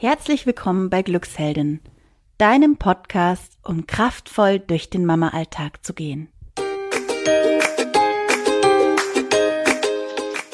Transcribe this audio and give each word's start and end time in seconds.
Herzlich 0.00 0.46
willkommen 0.46 0.90
bei 0.90 1.02
Glücksheldin, 1.02 1.80
deinem 2.38 2.76
Podcast, 2.76 3.58
um 3.64 3.88
kraftvoll 3.88 4.60
durch 4.60 4.90
den 4.90 5.04
Mama-Alltag 5.04 5.84
zu 5.84 5.92
gehen. 5.92 6.28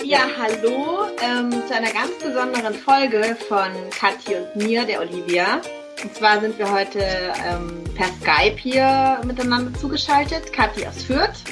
Ja, 0.03 0.21
hallo 0.39 1.09
ähm, 1.23 1.51
zu 1.69 1.75
einer 1.75 1.93
ganz 1.93 2.13
besonderen 2.25 2.73
Folge 2.73 3.37
von 3.47 3.69
Kathi 3.91 4.37
und 4.37 4.65
mir, 4.65 4.87
der 4.87 5.03
Olivia. 5.03 5.61
Und 6.03 6.15
zwar 6.15 6.41
sind 6.41 6.59
wir 6.59 6.73
heute 6.73 7.01
ähm, 7.47 7.85
per 7.95 8.07
Skype 8.23 8.57
hier 8.57 9.21
miteinander 9.27 9.79
zugeschaltet. 9.79 10.55
Kathi 10.55 10.87
aus 10.87 11.03
Fürth. 11.03 11.45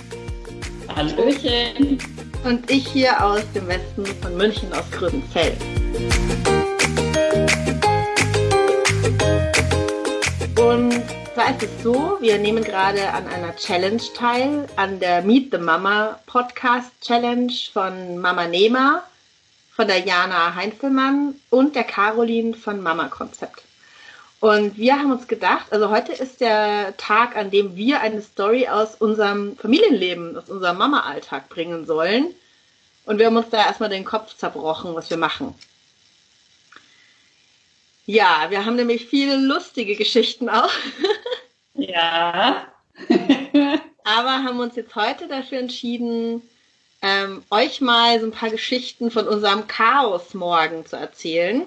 Hallöchen. 0.96 1.98
Und 2.42 2.70
ich 2.70 2.88
hier 2.88 3.22
aus 3.22 3.42
dem 3.54 3.68
Westen 3.68 4.06
von 4.06 4.34
München, 4.34 4.72
aus 4.72 4.90
Gröbenfeld. 4.92 5.58
Und 10.62 10.92
zwar 11.34 11.50
ist 11.50 11.64
es 11.64 11.82
so, 11.82 12.18
wir 12.20 12.38
nehmen 12.38 12.62
gerade 12.62 13.12
an 13.12 13.26
einer 13.26 13.56
Challenge 13.56 14.00
teil, 14.14 14.68
an 14.76 15.00
der 15.00 15.22
Meet 15.22 15.50
the 15.50 15.58
Mama 15.58 16.20
Podcast 16.26 16.92
Challenge 17.00 17.52
von 17.72 18.18
Mama 18.18 18.46
Nehmer, 18.46 19.02
von 19.74 19.88
der 19.88 19.98
Jana 19.98 20.54
Heinzelmann 20.54 21.34
und 21.50 21.74
der 21.74 21.82
Caroline 21.82 22.54
von 22.54 22.80
Mama 22.80 23.08
Konzept. 23.08 23.62
Und 24.38 24.76
wir 24.76 24.96
haben 24.96 25.10
uns 25.10 25.26
gedacht, 25.26 25.66
also 25.70 25.90
heute 25.90 26.12
ist 26.12 26.40
der 26.40 26.96
Tag, 26.96 27.36
an 27.36 27.50
dem 27.50 27.74
wir 27.74 28.00
eine 28.00 28.22
Story 28.22 28.68
aus 28.68 28.94
unserem 28.94 29.56
Familienleben, 29.56 30.38
aus 30.38 30.48
unserem 30.48 30.78
Mama-Alltag 30.78 31.48
bringen 31.48 31.86
sollen. 31.86 32.26
Und 33.04 33.18
wir 33.18 33.26
haben 33.26 33.36
uns 33.36 33.50
da 33.50 33.58
erstmal 33.58 33.88
den 33.88 34.04
Kopf 34.04 34.36
zerbrochen, 34.36 34.94
was 34.94 35.10
wir 35.10 35.16
machen. 35.16 35.56
Ja, 38.06 38.46
wir 38.50 38.64
haben 38.64 38.76
nämlich 38.76 39.06
viele 39.06 39.36
lustige 39.36 39.96
Geschichten 39.96 40.48
auch. 40.48 40.72
Ja. 41.74 42.66
Aber 44.04 44.44
haben 44.44 44.58
uns 44.58 44.76
jetzt 44.76 44.94
heute 44.96 45.28
dafür 45.28 45.58
entschieden, 45.58 46.42
ähm, 47.02 47.42
euch 47.50 47.80
mal 47.80 48.20
so 48.20 48.26
ein 48.26 48.32
paar 48.32 48.50
Geschichten 48.50 49.10
von 49.10 49.28
unserem 49.28 49.66
Chaos 49.66 50.34
morgen 50.34 50.86
zu 50.86 50.96
erzählen. 50.96 51.66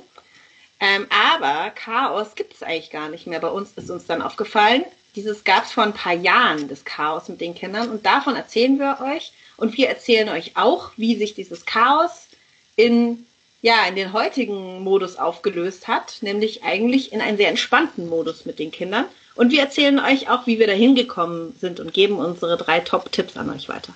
Ähm, 0.79 1.07
aber 1.09 1.71
Chaos 1.71 2.35
gibt 2.35 2.53
es 2.53 2.63
eigentlich 2.63 2.91
gar 2.91 3.09
nicht 3.09 3.27
mehr. 3.27 3.39
Bei 3.39 3.49
uns 3.49 3.71
ist 3.75 3.89
uns 3.89 4.05
dann 4.05 4.21
aufgefallen, 4.21 4.83
dieses 5.15 5.43
gab 5.45 5.63
es 5.63 5.71
vor 5.71 5.83
ein 5.83 5.93
paar 5.93 6.13
Jahren, 6.13 6.67
das 6.67 6.83
Chaos 6.83 7.29
mit 7.29 7.39
den 7.39 7.55
Kindern. 7.55 7.89
Und 7.89 8.05
davon 8.05 8.35
erzählen 8.35 8.77
wir 8.77 8.99
euch. 9.01 9.31
Und 9.57 9.77
wir 9.77 9.87
erzählen 9.87 10.27
euch 10.29 10.57
auch, 10.57 10.91
wie 10.97 11.15
sich 11.15 11.33
dieses 11.33 11.65
Chaos 11.65 12.27
in 12.75 13.25
ja, 13.65 13.87
in 13.87 13.95
den 13.95 14.13
heutigen 14.13 14.83
Modus 14.83 15.17
aufgelöst 15.17 15.87
hat, 15.87 16.17
nämlich 16.21 16.63
eigentlich 16.63 17.11
in 17.11 17.19
einen 17.19 17.35
sehr 17.35 17.49
entspannten 17.49 18.07
Modus 18.07 18.45
mit 18.45 18.59
den 18.59 18.69
Kindern. 18.69 19.05
Und 19.33 19.51
wir 19.51 19.59
erzählen 19.59 19.97
euch 19.97 20.29
auch, 20.29 20.45
wie 20.45 20.59
wir 20.59 20.67
da 20.67 20.73
hingekommen 20.73 21.55
sind 21.59 21.79
und 21.79 21.91
geben 21.91 22.19
unsere 22.19 22.57
drei 22.57 22.79
Top-Tipps 22.81 23.35
an 23.35 23.49
euch 23.49 23.67
weiter. 23.67 23.91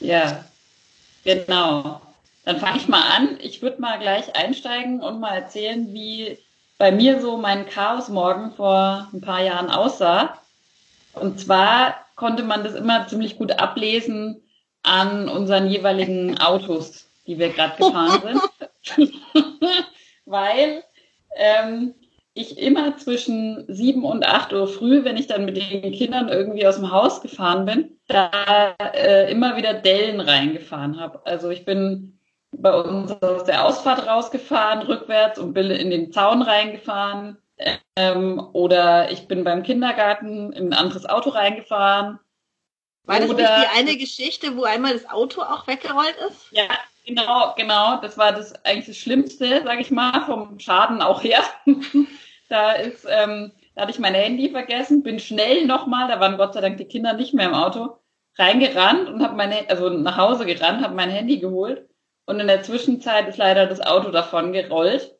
Ja, 0.00 0.42
genau. 1.22 2.00
Dann 2.46 2.58
fange 2.58 2.78
ich 2.78 2.88
mal 2.88 3.02
an. 3.02 3.38
Ich 3.42 3.60
würde 3.60 3.78
mal 3.78 3.98
gleich 3.98 4.34
einsteigen 4.34 5.02
und 5.02 5.20
mal 5.20 5.34
erzählen, 5.34 5.92
wie 5.92 6.38
bei 6.78 6.90
mir 6.90 7.20
so 7.20 7.36
mein 7.36 7.68
Chaos 7.68 8.08
morgen 8.08 8.54
vor 8.54 9.06
ein 9.12 9.20
paar 9.20 9.42
Jahren 9.42 9.68
aussah. 9.68 10.40
Und 11.12 11.38
zwar 11.40 12.06
konnte 12.14 12.42
man 12.42 12.64
das 12.64 12.72
immer 12.72 13.06
ziemlich 13.06 13.36
gut 13.36 13.52
ablesen 13.52 14.40
an 14.82 15.28
unseren 15.28 15.68
jeweiligen 15.68 16.38
Autos 16.38 17.05
die 17.26 17.38
wir 17.38 17.50
gerade 17.50 17.76
gefahren 17.76 18.40
sind, 18.92 19.12
weil 20.24 20.82
ähm, 21.36 21.94
ich 22.34 22.58
immer 22.58 22.96
zwischen 22.98 23.64
sieben 23.68 24.04
und 24.04 24.26
acht 24.26 24.52
Uhr 24.52 24.68
früh, 24.68 25.04
wenn 25.04 25.16
ich 25.16 25.26
dann 25.26 25.46
mit 25.46 25.56
den 25.56 25.92
Kindern 25.92 26.28
irgendwie 26.28 26.66
aus 26.66 26.76
dem 26.76 26.90
Haus 26.90 27.22
gefahren 27.22 27.64
bin, 27.64 27.98
da 28.08 28.74
äh, 28.94 29.30
immer 29.30 29.56
wieder 29.56 29.74
Dellen 29.74 30.20
reingefahren 30.20 31.00
habe. 31.00 31.24
Also 31.24 31.48
ich 31.50 31.64
bin 31.64 32.18
bei 32.52 32.74
uns 32.74 33.10
aus 33.22 33.44
der 33.44 33.64
Ausfahrt 33.64 34.06
rausgefahren, 34.06 34.82
rückwärts 34.82 35.38
und 35.38 35.54
bin 35.54 35.70
in 35.70 35.90
den 35.90 36.12
Zaun 36.12 36.42
reingefahren. 36.42 37.38
Ähm, 37.96 38.50
oder 38.52 39.10
ich 39.10 39.28
bin 39.28 39.42
beim 39.42 39.62
Kindergarten 39.62 40.52
in 40.52 40.68
ein 40.68 40.78
anderes 40.78 41.06
Auto 41.06 41.30
reingefahren. 41.30 42.18
War 43.04 43.20
das 43.20 43.30
oder, 43.30 43.38
nicht 43.38 43.72
die 43.72 43.78
eine 43.78 43.96
Geschichte, 43.96 44.56
wo 44.56 44.64
einmal 44.64 44.92
das 44.92 45.08
Auto 45.08 45.40
auch 45.40 45.66
weggerollt 45.66 46.16
ist? 46.28 46.48
Ja, 46.50 46.68
Genau, 47.06 47.54
genau. 47.56 48.00
Das 48.00 48.18
war 48.18 48.32
das 48.32 48.52
eigentlich 48.64 48.86
das 48.86 48.96
Schlimmste, 48.96 49.62
sage 49.62 49.80
ich 49.80 49.90
mal, 49.92 50.24
vom 50.26 50.58
Schaden 50.58 51.00
auch 51.00 51.22
her. 51.22 51.40
da 52.48 52.72
ist, 52.72 53.06
ähm, 53.08 53.52
da 53.74 53.82
hatte 53.82 53.92
ich 53.92 54.00
mein 54.00 54.14
Handy 54.14 54.50
vergessen, 54.50 55.04
bin 55.04 55.20
schnell 55.20 55.66
nochmal, 55.66 56.08
da 56.08 56.18
waren 56.18 56.36
Gott 56.36 56.54
sei 56.54 56.60
Dank 56.60 56.78
die 56.78 56.84
Kinder 56.84 57.12
nicht 57.12 57.32
mehr 57.32 57.46
im 57.46 57.54
Auto, 57.54 57.98
reingerannt 58.38 59.08
und 59.08 59.22
habe 59.22 59.36
meine, 59.36 59.68
also 59.70 59.88
nach 59.88 60.16
Hause 60.16 60.46
gerannt, 60.46 60.82
habe 60.82 60.94
mein 60.94 61.10
Handy 61.10 61.38
geholt 61.38 61.88
und 62.26 62.40
in 62.40 62.48
der 62.48 62.62
Zwischenzeit 62.64 63.28
ist 63.28 63.38
leider 63.38 63.66
das 63.66 63.80
Auto 63.80 64.10
davon 64.10 64.52
gerollt 64.52 65.16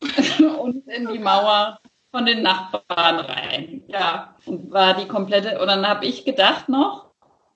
und 0.58 0.88
in 0.88 1.08
die 1.08 1.18
Mauer 1.20 1.78
von 2.10 2.26
den 2.26 2.42
Nachbarn 2.42 3.20
rein. 3.20 3.84
Ja, 3.86 4.34
und 4.44 4.72
war 4.72 4.94
die 4.94 5.06
komplette, 5.06 5.60
und 5.60 5.68
dann 5.68 5.86
habe 5.86 6.04
ich 6.04 6.24
gedacht 6.24 6.68
noch, 6.68 7.12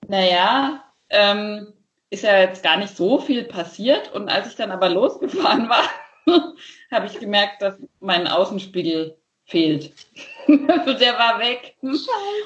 naja, 0.07 0.83
ähm, 1.09 1.73
ist 2.13 2.23
ja 2.23 2.39
jetzt 2.39 2.61
gar 2.61 2.77
nicht 2.77 2.95
so 2.95 3.19
viel 3.19 3.43
passiert. 3.43 4.13
Und 4.13 4.29
als 4.29 4.47
ich 4.47 4.55
dann 4.55 4.71
aber 4.71 4.87
losgefahren 4.87 5.67
war, 5.67 5.83
habe 6.91 7.07
ich 7.07 7.19
gemerkt, 7.19 7.61
dass 7.61 7.75
mein 7.99 8.27
Außenspiegel 8.27 9.17
fehlt. 9.45 9.91
also 10.47 10.93
der 10.93 11.17
war 11.17 11.39
weg. 11.39 11.75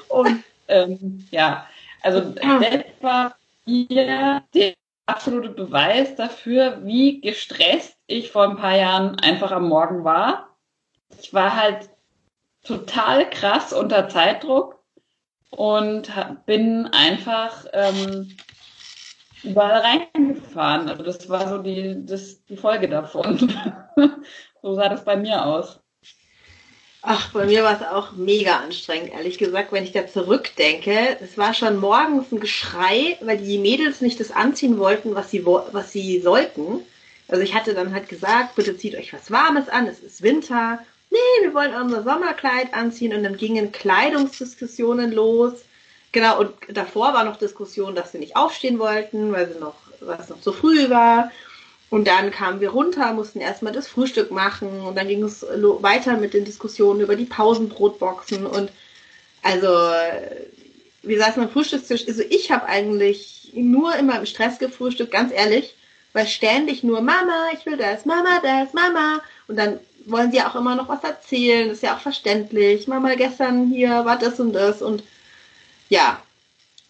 Und 0.08 0.42
ähm, 0.68 1.26
ja, 1.30 1.66
also 2.02 2.20
das 2.20 2.84
war 3.02 3.36
hier 3.66 4.42
der 4.54 4.72
absolute 5.04 5.50
Beweis 5.50 6.16
dafür, 6.16 6.80
wie 6.84 7.20
gestresst 7.20 7.96
ich 8.06 8.32
vor 8.32 8.44
ein 8.44 8.56
paar 8.56 8.76
Jahren 8.76 9.18
einfach 9.20 9.52
am 9.52 9.68
Morgen 9.68 10.02
war. 10.02 10.56
Ich 11.20 11.34
war 11.34 11.54
halt 11.54 11.90
total 12.64 13.28
krass 13.28 13.74
unter 13.74 14.08
Zeitdruck 14.08 14.82
und 15.50 16.10
bin 16.46 16.86
einfach 16.86 17.66
ähm, 17.72 18.34
überall 19.44 19.82
reingefahren. 20.14 20.88
Also 20.88 21.02
das 21.02 21.28
war 21.28 21.48
so 21.48 21.58
die, 21.58 22.04
das, 22.04 22.44
die 22.44 22.56
Folge 22.56 22.88
davon. 22.88 23.38
so 24.62 24.74
sah 24.74 24.88
das 24.88 25.04
bei 25.04 25.16
mir 25.16 25.44
aus. 25.44 25.80
Ach, 27.00 27.32
bei 27.32 27.46
mir 27.46 27.62
war 27.62 27.80
es 27.80 27.86
auch 27.86 28.12
mega 28.12 28.58
anstrengend, 28.58 29.12
ehrlich 29.12 29.38
gesagt, 29.38 29.72
wenn 29.72 29.84
ich 29.84 29.92
da 29.92 30.06
zurückdenke. 30.06 31.16
Es 31.20 31.38
war 31.38 31.54
schon 31.54 31.78
morgens 31.78 32.32
ein 32.32 32.40
Geschrei, 32.40 33.16
weil 33.20 33.38
die 33.38 33.58
Mädels 33.58 34.00
nicht 34.00 34.18
das 34.18 34.32
anziehen 34.32 34.78
wollten, 34.78 35.14
was 35.14 35.30
sie, 35.30 35.46
was 35.46 35.92
sie 35.92 36.20
sollten. 36.20 36.80
Also 37.28 37.42
ich 37.42 37.54
hatte 37.54 37.74
dann 37.74 37.94
halt 37.94 38.08
gesagt, 38.08 38.56
bitte 38.56 38.76
zieht 38.76 38.96
euch 38.96 39.12
was 39.12 39.30
Warmes 39.30 39.68
an, 39.68 39.86
es 39.86 40.00
ist 40.00 40.22
Winter. 40.22 40.80
Nee, 41.10 41.44
wir 41.44 41.54
wollen 41.54 41.74
unser 41.74 42.02
Sommerkleid 42.02 42.74
anziehen 42.74 43.14
und 43.14 43.22
dann 43.22 43.36
gingen 43.36 43.70
Kleidungsdiskussionen 43.70 45.12
los. 45.12 45.64
Genau, 46.12 46.40
und 46.40 46.52
davor 46.68 47.12
war 47.12 47.24
noch 47.24 47.36
Diskussion, 47.36 47.94
dass 47.94 48.12
sie 48.12 48.18
nicht 48.18 48.36
aufstehen 48.36 48.78
wollten, 48.78 49.32
weil 49.32 49.52
sie 49.52 49.58
noch, 49.58 49.74
weil 50.00 50.18
es 50.18 50.28
noch 50.28 50.40
zu 50.40 50.52
früh 50.52 50.88
war. 50.88 51.30
Und 51.90 52.06
dann 52.06 52.30
kamen 52.30 52.60
wir 52.60 52.70
runter, 52.70 53.12
mussten 53.12 53.40
erstmal 53.40 53.72
das 53.72 53.88
Frühstück 53.88 54.30
machen 54.30 54.80
und 54.80 54.96
dann 54.96 55.08
ging 55.08 55.22
es 55.22 55.42
weiter 55.42 56.18
mit 56.18 56.34
den 56.34 56.44
Diskussionen 56.44 57.00
über 57.00 57.16
die 57.16 57.24
Pausenbrotboxen 57.24 58.46
und 58.46 58.70
also 59.42 59.68
wir 61.02 61.18
saßen 61.18 61.42
am 61.42 61.48
Frühstückstisch. 61.48 62.06
Also 62.06 62.22
ich 62.28 62.50
habe 62.50 62.66
eigentlich 62.66 63.52
nur 63.54 63.94
immer 63.96 64.18
im 64.18 64.26
Stress 64.26 64.58
gefrühstückt, 64.58 65.12
ganz 65.12 65.32
ehrlich, 65.32 65.74
weil 66.12 66.26
ständig 66.26 66.82
nur 66.82 67.00
Mama, 67.00 67.48
ich 67.54 67.64
will 67.64 67.76
das, 67.76 68.04
Mama, 68.04 68.40
das, 68.42 68.74
Mama. 68.74 69.22
Und 69.46 69.56
dann 69.56 69.80
wollen 70.04 70.32
sie 70.32 70.42
auch 70.42 70.54
immer 70.54 70.74
noch 70.74 70.88
was 70.88 71.04
erzählen, 71.04 71.70
ist 71.70 71.82
ja 71.82 71.96
auch 71.96 72.00
verständlich. 72.00 72.88
Mama, 72.88 73.14
gestern 73.14 73.70
hier 73.70 74.04
war 74.04 74.18
das 74.18 74.40
und 74.40 74.52
das 74.52 74.82
und 74.82 75.02
ja, 75.88 76.22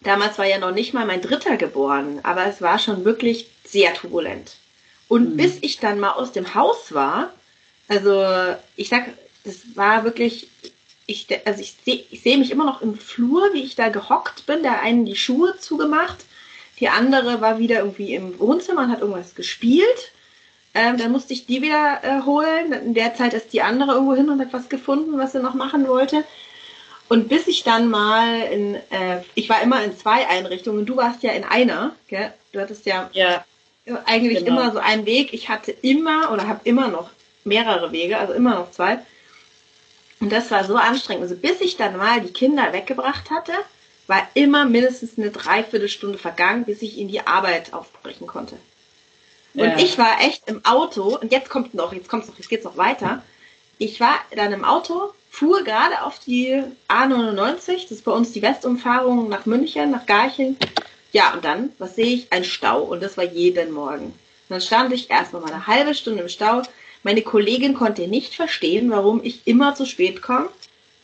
damals 0.01 0.37
war 0.37 0.45
ja 0.45 0.57
noch 0.59 0.71
nicht 0.71 0.93
mal 0.93 1.05
mein 1.05 1.21
Dritter 1.21 1.57
geboren, 1.57 2.19
aber 2.23 2.45
es 2.45 2.61
war 2.61 2.79
schon 2.79 3.05
wirklich 3.05 3.47
sehr 3.65 3.93
turbulent. 3.93 4.57
Und 5.07 5.33
mhm. 5.33 5.37
bis 5.37 5.57
ich 5.61 5.79
dann 5.79 5.99
mal 5.99 6.11
aus 6.11 6.31
dem 6.31 6.53
Haus 6.55 6.93
war, 6.93 7.33
also 7.87 8.55
ich 8.75 8.89
sag, 8.89 9.05
das 9.43 9.75
war 9.75 10.03
wirklich, 10.03 10.49
ich, 11.07 11.27
also 11.45 11.61
ich 11.61 11.75
sehe 11.83 12.05
ich 12.11 12.21
seh 12.21 12.37
mich 12.37 12.51
immer 12.51 12.65
noch 12.65 12.81
im 12.81 12.97
Flur, 12.97 13.53
wie 13.53 13.63
ich 13.63 13.75
da 13.75 13.89
gehockt 13.89 14.45
bin, 14.45 14.61
der 14.61 14.81
einen 14.81 15.05
die 15.05 15.15
Schuhe 15.15 15.57
zugemacht, 15.57 16.25
die 16.79 16.89
andere 16.89 17.41
war 17.41 17.59
wieder 17.59 17.79
irgendwie 17.79 18.13
im 18.13 18.39
Wohnzimmer 18.39 18.83
und 18.83 18.91
hat 18.91 19.01
irgendwas 19.01 19.35
gespielt. 19.35 20.11
Ähm, 20.73 20.97
dann 20.97 21.11
musste 21.11 21.33
ich 21.33 21.47
die 21.47 21.61
wieder 21.61 21.99
äh, 22.03 22.21
holen. 22.25 22.71
In 22.71 22.93
der 22.93 23.15
Zeit 23.15 23.33
ist 23.33 23.53
die 23.53 23.61
andere 23.61 23.93
irgendwo 23.93 24.15
hin 24.15 24.29
und 24.29 24.39
hat 24.39 24.53
was 24.53 24.69
gefunden, 24.69 25.17
was 25.17 25.31
sie 25.31 25.39
noch 25.39 25.55
machen 25.55 25.87
wollte. 25.87 26.23
Und 27.09 27.27
bis 27.27 27.47
ich 27.47 27.63
dann 27.63 27.89
mal 27.89 28.41
in, 28.43 28.75
äh, 28.75 29.23
ich 29.33 29.49
war 29.49 29.61
immer 29.61 29.83
in 29.83 29.97
zwei 29.97 30.27
Einrichtungen, 30.27 30.85
du 30.85 30.95
warst 30.95 31.23
ja 31.23 31.31
in 31.31 31.43
einer, 31.43 31.95
gell? 32.07 32.31
Du 32.51 32.59
hattest 32.59 32.85
ja, 32.85 33.09
ja 33.13 33.43
eigentlich 34.05 34.45
genau. 34.45 34.61
immer 34.61 34.71
so 34.71 34.77
einen 34.79 35.05
Weg. 35.05 35.33
Ich 35.33 35.49
hatte 35.49 35.71
immer 35.71 36.31
oder 36.31 36.47
habe 36.47 36.61
immer 36.63 36.87
noch 36.87 37.09
mehrere 37.43 37.91
Wege, 37.91 38.17
also 38.17 38.33
immer 38.33 38.55
noch 38.55 38.71
zwei. 38.71 38.99
Und 40.19 40.31
das 40.31 40.51
war 40.51 40.63
so 40.63 40.75
anstrengend. 40.75 41.23
Also 41.23 41.35
bis 41.35 41.61
ich 41.61 41.77
dann 41.77 41.97
mal 41.97 42.21
die 42.21 42.31
Kinder 42.31 42.73
weggebracht 42.73 43.31
hatte, 43.31 43.53
war 44.05 44.27
immer 44.35 44.65
mindestens 44.65 45.17
eine 45.17 45.31
Dreiviertelstunde 45.31 46.17
vergangen, 46.17 46.65
bis 46.65 46.81
ich 46.81 46.97
in 46.97 47.07
die 47.07 47.25
Arbeit 47.25 47.73
aufbrechen 47.73 48.27
konnte. 48.27 48.55
Und 49.55 49.63
ja. 49.63 49.77
ich 49.77 49.97
war 49.97 50.21
echt 50.21 50.47
im 50.47 50.63
Auto, 50.63 51.17
und 51.17 51.31
jetzt 51.31 51.49
kommt 51.49 51.73
noch, 51.73 51.93
jetzt 51.93 52.09
kommt's 52.09 52.27
noch, 52.27 52.37
jetzt 52.37 52.49
geht's 52.49 52.65
noch 52.65 52.77
weiter. 52.77 53.23
Ich 53.81 54.01
war 54.01 54.19
dann 54.35 54.51
im 54.51 54.65
Auto, 54.65 55.13
fuhr 55.29 55.63
gerade 55.63 56.03
auf 56.03 56.19
die 56.19 56.61
A99, 56.89 57.83
das 57.83 57.91
ist 57.91 58.03
bei 58.03 58.11
uns 58.11 58.33
die 58.33 58.41
Westumfahrung 58.41 59.29
nach 59.29 59.45
München, 59.45 59.91
nach 59.91 60.05
Garching. 60.05 60.57
Ja, 61.13 61.33
und 61.33 61.45
dann, 61.45 61.71
was 61.77 61.95
sehe 61.95 62.13
ich? 62.13 62.33
Ein 62.33 62.43
Stau. 62.43 62.81
Und 62.81 63.01
das 63.01 63.15
war 63.15 63.23
jeden 63.23 63.71
Morgen. 63.71 64.07
Und 64.07 64.15
dann 64.49 64.59
stand 64.59 64.91
ich 64.91 65.09
erst 65.09 65.31
noch 65.31 65.39
mal 65.39 65.53
eine 65.53 65.65
halbe 65.65 65.95
Stunde 65.95 66.23
im 66.23 66.27
Stau. 66.27 66.61
Meine 67.03 67.21
Kollegin 67.21 67.73
konnte 67.73 68.09
nicht 68.09 68.35
verstehen, 68.35 68.91
warum 68.91 69.23
ich 69.23 69.47
immer 69.47 69.75
zu 69.75 69.85
spät 69.85 70.21
komme. 70.21 70.49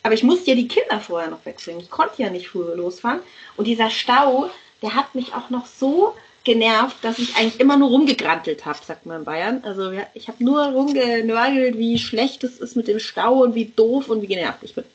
Aber 0.03 0.13
ich 0.13 0.23
musste 0.23 0.49
ja 0.49 0.55
die 0.55 0.67
Kinder 0.67 0.99
vorher 0.99 1.29
noch 1.29 1.45
wegbringen. 1.45 1.81
Ich 1.81 1.89
konnte 1.89 2.21
ja 2.21 2.29
nicht 2.29 2.49
früher 2.49 2.75
losfahren. 2.75 3.21
Und 3.55 3.67
dieser 3.67 3.89
Stau, 3.89 4.49
der 4.81 4.95
hat 4.95 5.15
mich 5.15 5.33
auch 5.33 5.49
noch 5.49 5.65
so 5.65 6.13
genervt, 6.45 6.97
dass 7.03 7.19
ich 7.19 7.35
eigentlich 7.35 7.59
immer 7.59 7.75
nur 7.75 7.89
rumgegrantelt 7.89 8.65
habe, 8.65 8.79
sagt 8.83 9.05
man 9.05 9.19
in 9.19 9.25
Bayern. 9.25 9.63
Also 9.63 9.91
ich 10.13 10.27
habe 10.27 10.43
nur 10.43 10.63
rumgenörgelt, 10.67 11.77
wie 11.77 11.99
schlecht 11.99 12.43
es 12.43 12.59
ist 12.59 12.75
mit 12.75 12.87
dem 12.87 12.99
Stau 12.99 13.43
und 13.43 13.55
wie 13.55 13.65
doof 13.65 14.09
und 14.09 14.21
wie 14.21 14.27
genervt 14.27 14.59
ich 14.61 14.75
bin. 14.75 14.85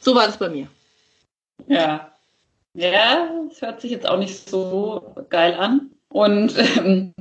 So 0.00 0.14
war 0.14 0.26
das 0.26 0.38
bei 0.38 0.48
mir. 0.48 0.68
Ja. 1.66 2.12
Ja, 2.74 3.30
es 3.50 3.62
hört 3.62 3.80
sich 3.80 3.90
jetzt 3.90 4.06
auch 4.06 4.18
nicht 4.18 4.48
so 4.48 5.14
geil 5.30 5.54
an. 5.54 5.90
Und 6.10 6.54
ähm, 6.58 7.14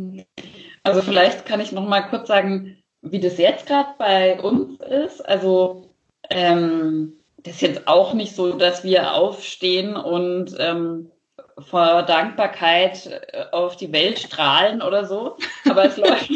also 0.84 1.02
vielleicht 1.02 1.46
kann 1.46 1.60
ich 1.60 1.72
noch 1.72 1.88
mal 1.88 2.02
kurz 2.02 2.28
sagen, 2.28 2.78
wie 3.02 3.20
das 3.20 3.38
jetzt 3.38 3.66
gerade 3.66 3.90
bei 3.98 4.40
uns 4.40 4.80
ist. 4.82 5.22
Also 5.22 5.90
ähm, 6.30 7.14
das 7.38 7.56
ist 7.56 7.62
jetzt 7.62 7.88
auch 7.88 8.14
nicht 8.14 8.36
so, 8.36 8.54
dass 8.54 8.84
wir 8.84 9.14
aufstehen 9.14 9.96
und 9.96 10.56
ähm, 10.60 11.12
vor 11.60 12.04
Dankbarkeit 12.04 13.08
äh, 13.08 13.46
auf 13.52 13.78
die 13.78 13.92
Welt 13.92 14.20
strahlen 14.20 14.82
oder 14.82 15.06
so. 15.06 15.38
Aber 15.70 15.86
es 15.86 15.98
läuft, 15.98 16.30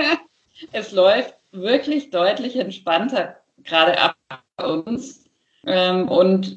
es 0.72 0.92
läuft 0.92 1.34
wirklich 1.52 2.10
deutlich 2.10 2.56
entspannter 2.56 3.36
gerade 3.64 3.98
ab 3.98 4.16
bei 4.56 4.66
uns. 4.66 5.24
Ähm, 5.66 6.08
und 6.08 6.56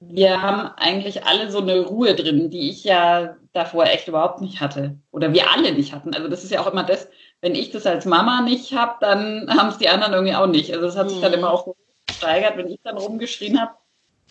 wir 0.00 0.42
haben 0.42 0.72
eigentlich 0.76 1.24
alle 1.24 1.50
so 1.50 1.60
eine 1.60 1.80
Ruhe 1.80 2.14
drin, 2.14 2.50
die 2.50 2.70
ich 2.70 2.84
ja 2.84 3.36
davor 3.52 3.86
echt 3.86 4.08
überhaupt 4.08 4.40
nicht 4.40 4.60
hatte. 4.60 4.96
Oder 5.10 5.32
wir 5.32 5.50
alle 5.52 5.72
nicht 5.72 5.92
hatten. 5.92 6.14
Also 6.14 6.28
das 6.28 6.44
ist 6.44 6.52
ja 6.52 6.60
auch 6.60 6.70
immer 6.70 6.84
das, 6.84 7.08
wenn 7.40 7.54
ich 7.54 7.70
das 7.70 7.86
als 7.86 8.04
Mama 8.04 8.42
nicht 8.42 8.74
habe, 8.74 8.94
dann 9.00 9.48
haben 9.50 9.70
es 9.70 9.78
die 9.78 9.88
anderen 9.88 10.12
irgendwie 10.12 10.34
auch 10.34 10.46
nicht. 10.46 10.72
Also 10.72 10.86
es 10.86 10.96
hat 10.96 11.10
sich 11.10 11.20
dann 11.20 11.32
mhm. 11.32 11.38
immer 11.38 11.50
auch 11.50 11.74
gesteigert, 12.06 12.56
wenn 12.56 12.68
ich 12.68 12.80
dann 12.84 12.98
rumgeschrien 12.98 13.60
habe, 13.60 13.72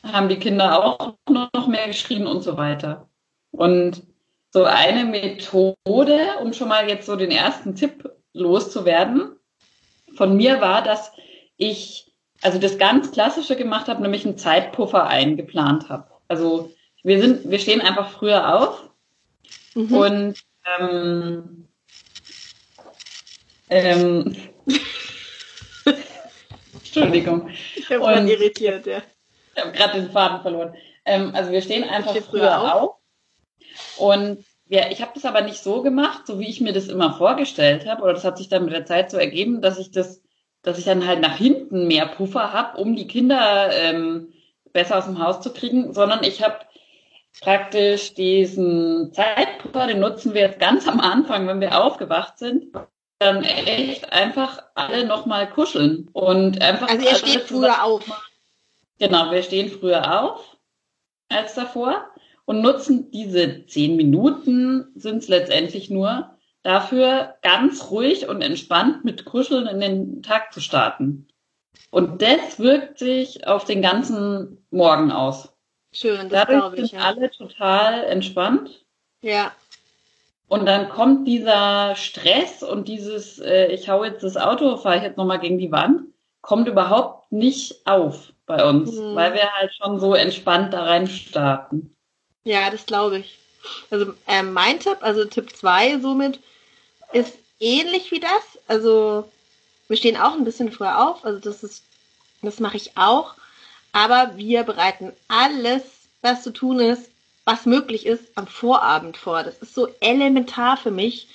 haben 0.03 0.29
die 0.29 0.39
Kinder 0.39 0.83
auch 0.83 1.15
noch 1.29 1.67
mehr 1.67 1.87
geschrien 1.87 2.27
und 2.27 2.41
so 2.41 2.57
weiter. 2.57 3.09
Und 3.51 4.03
so 4.51 4.63
eine 4.63 5.05
Methode, 5.05 6.37
um 6.41 6.53
schon 6.53 6.69
mal 6.69 6.87
jetzt 6.87 7.05
so 7.05 7.15
den 7.15 7.31
ersten 7.31 7.75
Tipp 7.75 8.09
loszuwerden, 8.33 9.35
von 10.15 10.35
mir 10.37 10.61
war, 10.61 10.81
dass 10.81 11.11
ich 11.57 12.11
also 12.41 12.57
das 12.57 12.77
ganz 12.77 13.11
Klassische 13.11 13.55
gemacht 13.55 13.87
habe, 13.87 14.01
nämlich 14.01 14.25
einen 14.25 14.37
Zeitpuffer 14.37 15.05
eingeplant 15.07 15.89
habe. 15.89 16.07
Also 16.27 16.73
wir 17.03 17.21
sind, 17.21 17.49
wir 17.49 17.59
stehen 17.59 17.81
einfach 17.81 18.11
früher 18.11 18.55
auf 18.55 18.89
mhm. 19.75 19.93
und 19.93 20.43
ähm, 20.79 21.67
ähm, 23.69 24.35
Entschuldigung. 26.73 27.49
Ich 27.75 27.89
habe 27.89 28.29
irritiert, 28.29 28.85
ja. 28.85 29.01
Ich 29.55 29.61
habe 29.61 29.71
gerade 29.71 30.01
den 30.01 30.11
Faden 30.11 30.41
verloren. 30.41 30.75
Ähm, 31.05 31.31
also 31.35 31.51
wir 31.51 31.61
stehen 31.61 31.87
einfach 31.87 32.11
früher, 32.11 32.21
früher 32.23 32.61
auf. 32.61 32.81
auf. 32.81 32.95
Und 33.97 34.45
ja, 34.67 34.89
ich 34.91 35.01
habe 35.01 35.11
das 35.15 35.25
aber 35.25 35.41
nicht 35.41 35.63
so 35.63 35.81
gemacht, 35.81 36.27
so 36.27 36.39
wie 36.39 36.47
ich 36.47 36.61
mir 36.61 36.73
das 36.73 36.87
immer 36.87 37.13
vorgestellt 37.13 37.87
habe. 37.87 38.03
Oder 38.03 38.13
das 38.13 38.23
hat 38.23 38.37
sich 38.37 38.49
dann 38.49 38.65
mit 38.65 38.73
der 38.73 38.85
Zeit 38.85 39.09
so 39.09 39.17
ergeben, 39.17 39.61
dass 39.61 39.79
ich 39.79 39.91
das, 39.91 40.21
dass 40.61 40.77
ich 40.77 40.85
dann 40.85 41.07
halt 41.07 41.21
nach 41.21 41.37
hinten 41.37 41.87
mehr 41.87 42.05
Puffer 42.05 42.53
habe, 42.53 42.77
um 42.77 42.95
die 42.95 43.07
Kinder 43.07 43.71
ähm, 43.73 44.31
besser 44.71 44.99
aus 44.99 45.05
dem 45.05 45.23
Haus 45.23 45.41
zu 45.41 45.51
kriegen, 45.51 45.93
sondern 45.93 46.23
ich 46.23 46.43
habe 46.43 46.59
praktisch 47.41 48.13
diesen 48.13 49.11
Zeitpuffer, 49.13 49.87
den 49.87 49.99
nutzen 49.99 50.33
wir 50.33 50.41
jetzt 50.41 50.59
ganz 50.59 50.87
am 50.87 50.99
Anfang, 50.99 51.47
wenn 51.47 51.61
wir 51.61 51.83
aufgewacht 51.83 52.37
sind, 52.37 52.67
dann 53.19 53.43
echt 53.43 54.11
einfach 54.11 54.63
alle 54.75 55.05
nochmal 55.05 55.49
kuscheln 55.49 56.09
und 56.13 56.61
einfach. 56.61 56.89
Also 56.89 57.05
ihr 57.05 57.15
steht 57.15 57.41
früher 57.41 57.83
auf. 57.83 58.03
Genau, 58.99 59.31
wir 59.31 59.43
stehen 59.43 59.69
früher 59.69 60.21
auf 60.21 60.57
als 61.29 61.55
davor 61.55 62.05
und 62.45 62.61
nutzen 62.61 63.11
diese 63.11 63.65
zehn 63.65 63.95
Minuten, 63.95 64.91
sind 64.95 65.19
es 65.19 65.27
letztendlich 65.27 65.89
nur, 65.89 66.37
dafür 66.63 67.35
ganz 67.41 67.89
ruhig 67.91 68.27
und 68.27 68.41
entspannt 68.41 69.05
mit 69.05 69.25
Kuscheln 69.25 69.67
in 69.67 69.79
den 69.79 70.23
Tag 70.23 70.51
zu 70.53 70.59
starten. 70.59 71.27
Und 71.91 72.21
das 72.21 72.59
wirkt 72.59 72.99
sich 72.99 73.47
auf 73.47 73.65
den 73.65 73.81
ganzen 73.81 74.65
Morgen 74.69 75.11
aus. 75.11 75.53
Schön, 75.91 76.29
das 76.29 76.47
glaube 76.47 76.75
ich. 76.75 76.89
sind 76.89 76.99
ja. 76.99 77.07
alle 77.07 77.31
total 77.31 78.03
entspannt. 78.03 78.85
Ja. 79.21 79.51
Und 80.47 80.65
dann 80.65 80.89
kommt 80.89 81.27
dieser 81.27 81.95
Stress 81.95 82.63
und 82.63 82.87
dieses, 82.87 83.39
äh, 83.39 83.67
ich 83.67 83.87
hau 83.87 84.03
jetzt 84.03 84.23
das 84.23 84.35
Auto, 84.35 84.77
fahre 84.77 84.97
ich 84.97 85.03
jetzt 85.03 85.17
nochmal 85.17 85.39
gegen 85.39 85.59
die 85.59 85.71
Wand, 85.71 86.07
kommt 86.41 86.67
überhaupt 86.67 87.31
nicht 87.31 87.85
auf 87.85 88.31
bei 88.45 88.63
uns, 88.67 88.91
mhm. 88.93 89.15
weil 89.15 89.33
wir 89.33 89.51
halt 89.53 89.73
schon 89.75 89.99
so 89.99 90.13
entspannt 90.15 90.73
da 90.73 90.83
rein 90.83 91.07
starten. 91.07 91.95
Ja, 92.43 92.69
das 92.69 92.85
glaube 92.85 93.19
ich. 93.19 93.37
Also 93.91 94.13
äh, 94.27 94.43
mein 94.43 94.79
Tipp, 94.79 94.97
also 95.01 95.25
Tipp 95.25 95.55
2 95.55 95.99
somit, 95.99 96.39
ist 97.13 97.37
ähnlich 97.59 98.11
wie 98.11 98.19
das. 98.19 98.59
Also 98.67 99.29
wir 99.87 99.97
stehen 99.97 100.17
auch 100.17 100.33
ein 100.33 100.45
bisschen 100.45 100.71
früher 100.71 101.09
auf, 101.09 101.25
also 101.25 101.39
das 101.39 101.63
ist, 101.63 101.83
das 102.41 102.59
mache 102.59 102.77
ich 102.77 102.97
auch. 102.97 103.35
Aber 103.91 104.37
wir 104.37 104.63
bereiten 104.63 105.13
alles, 105.27 105.83
was 106.21 106.43
zu 106.43 106.51
tun 106.51 106.79
ist, 106.79 107.09
was 107.45 107.65
möglich 107.65 108.05
ist, 108.05 108.23
am 108.35 108.47
Vorabend 108.47 109.17
vor. 109.17 109.43
Das 109.43 109.57
ist 109.57 109.73
so 109.73 109.87
elementar 109.99 110.77
für 110.77 110.91
mich. 110.91 111.27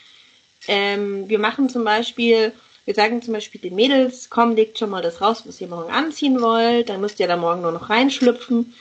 Ähm, 0.69 1.29
wir 1.29 1.39
machen 1.39 1.69
zum 1.69 1.85
Beispiel 1.85 2.53
wir 2.85 2.95
sagen 2.95 3.23
zum 3.23 3.33
Beispiel 3.33 3.61
den 3.61 3.75
Mädels, 3.75 4.29
komm, 4.31 4.57
legt 4.57 4.79
schon 4.79 4.91
mal 4.91 5.03
das 5.03 5.21
raus, 5.21 5.45
was 5.47 5.61
ihr 5.61 5.69
morgen 5.69 5.91
anziehen 5.91 6.41
wollt. 6.41 6.89
Dann 6.89 7.01
müsst 7.01 7.21
ihr 7.21 7.29
da 7.29 7.37
morgen 7.37 7.63
nur 7.63 7.73
noch 7.73 7.89
reinschlüpfen. 7.89 8.75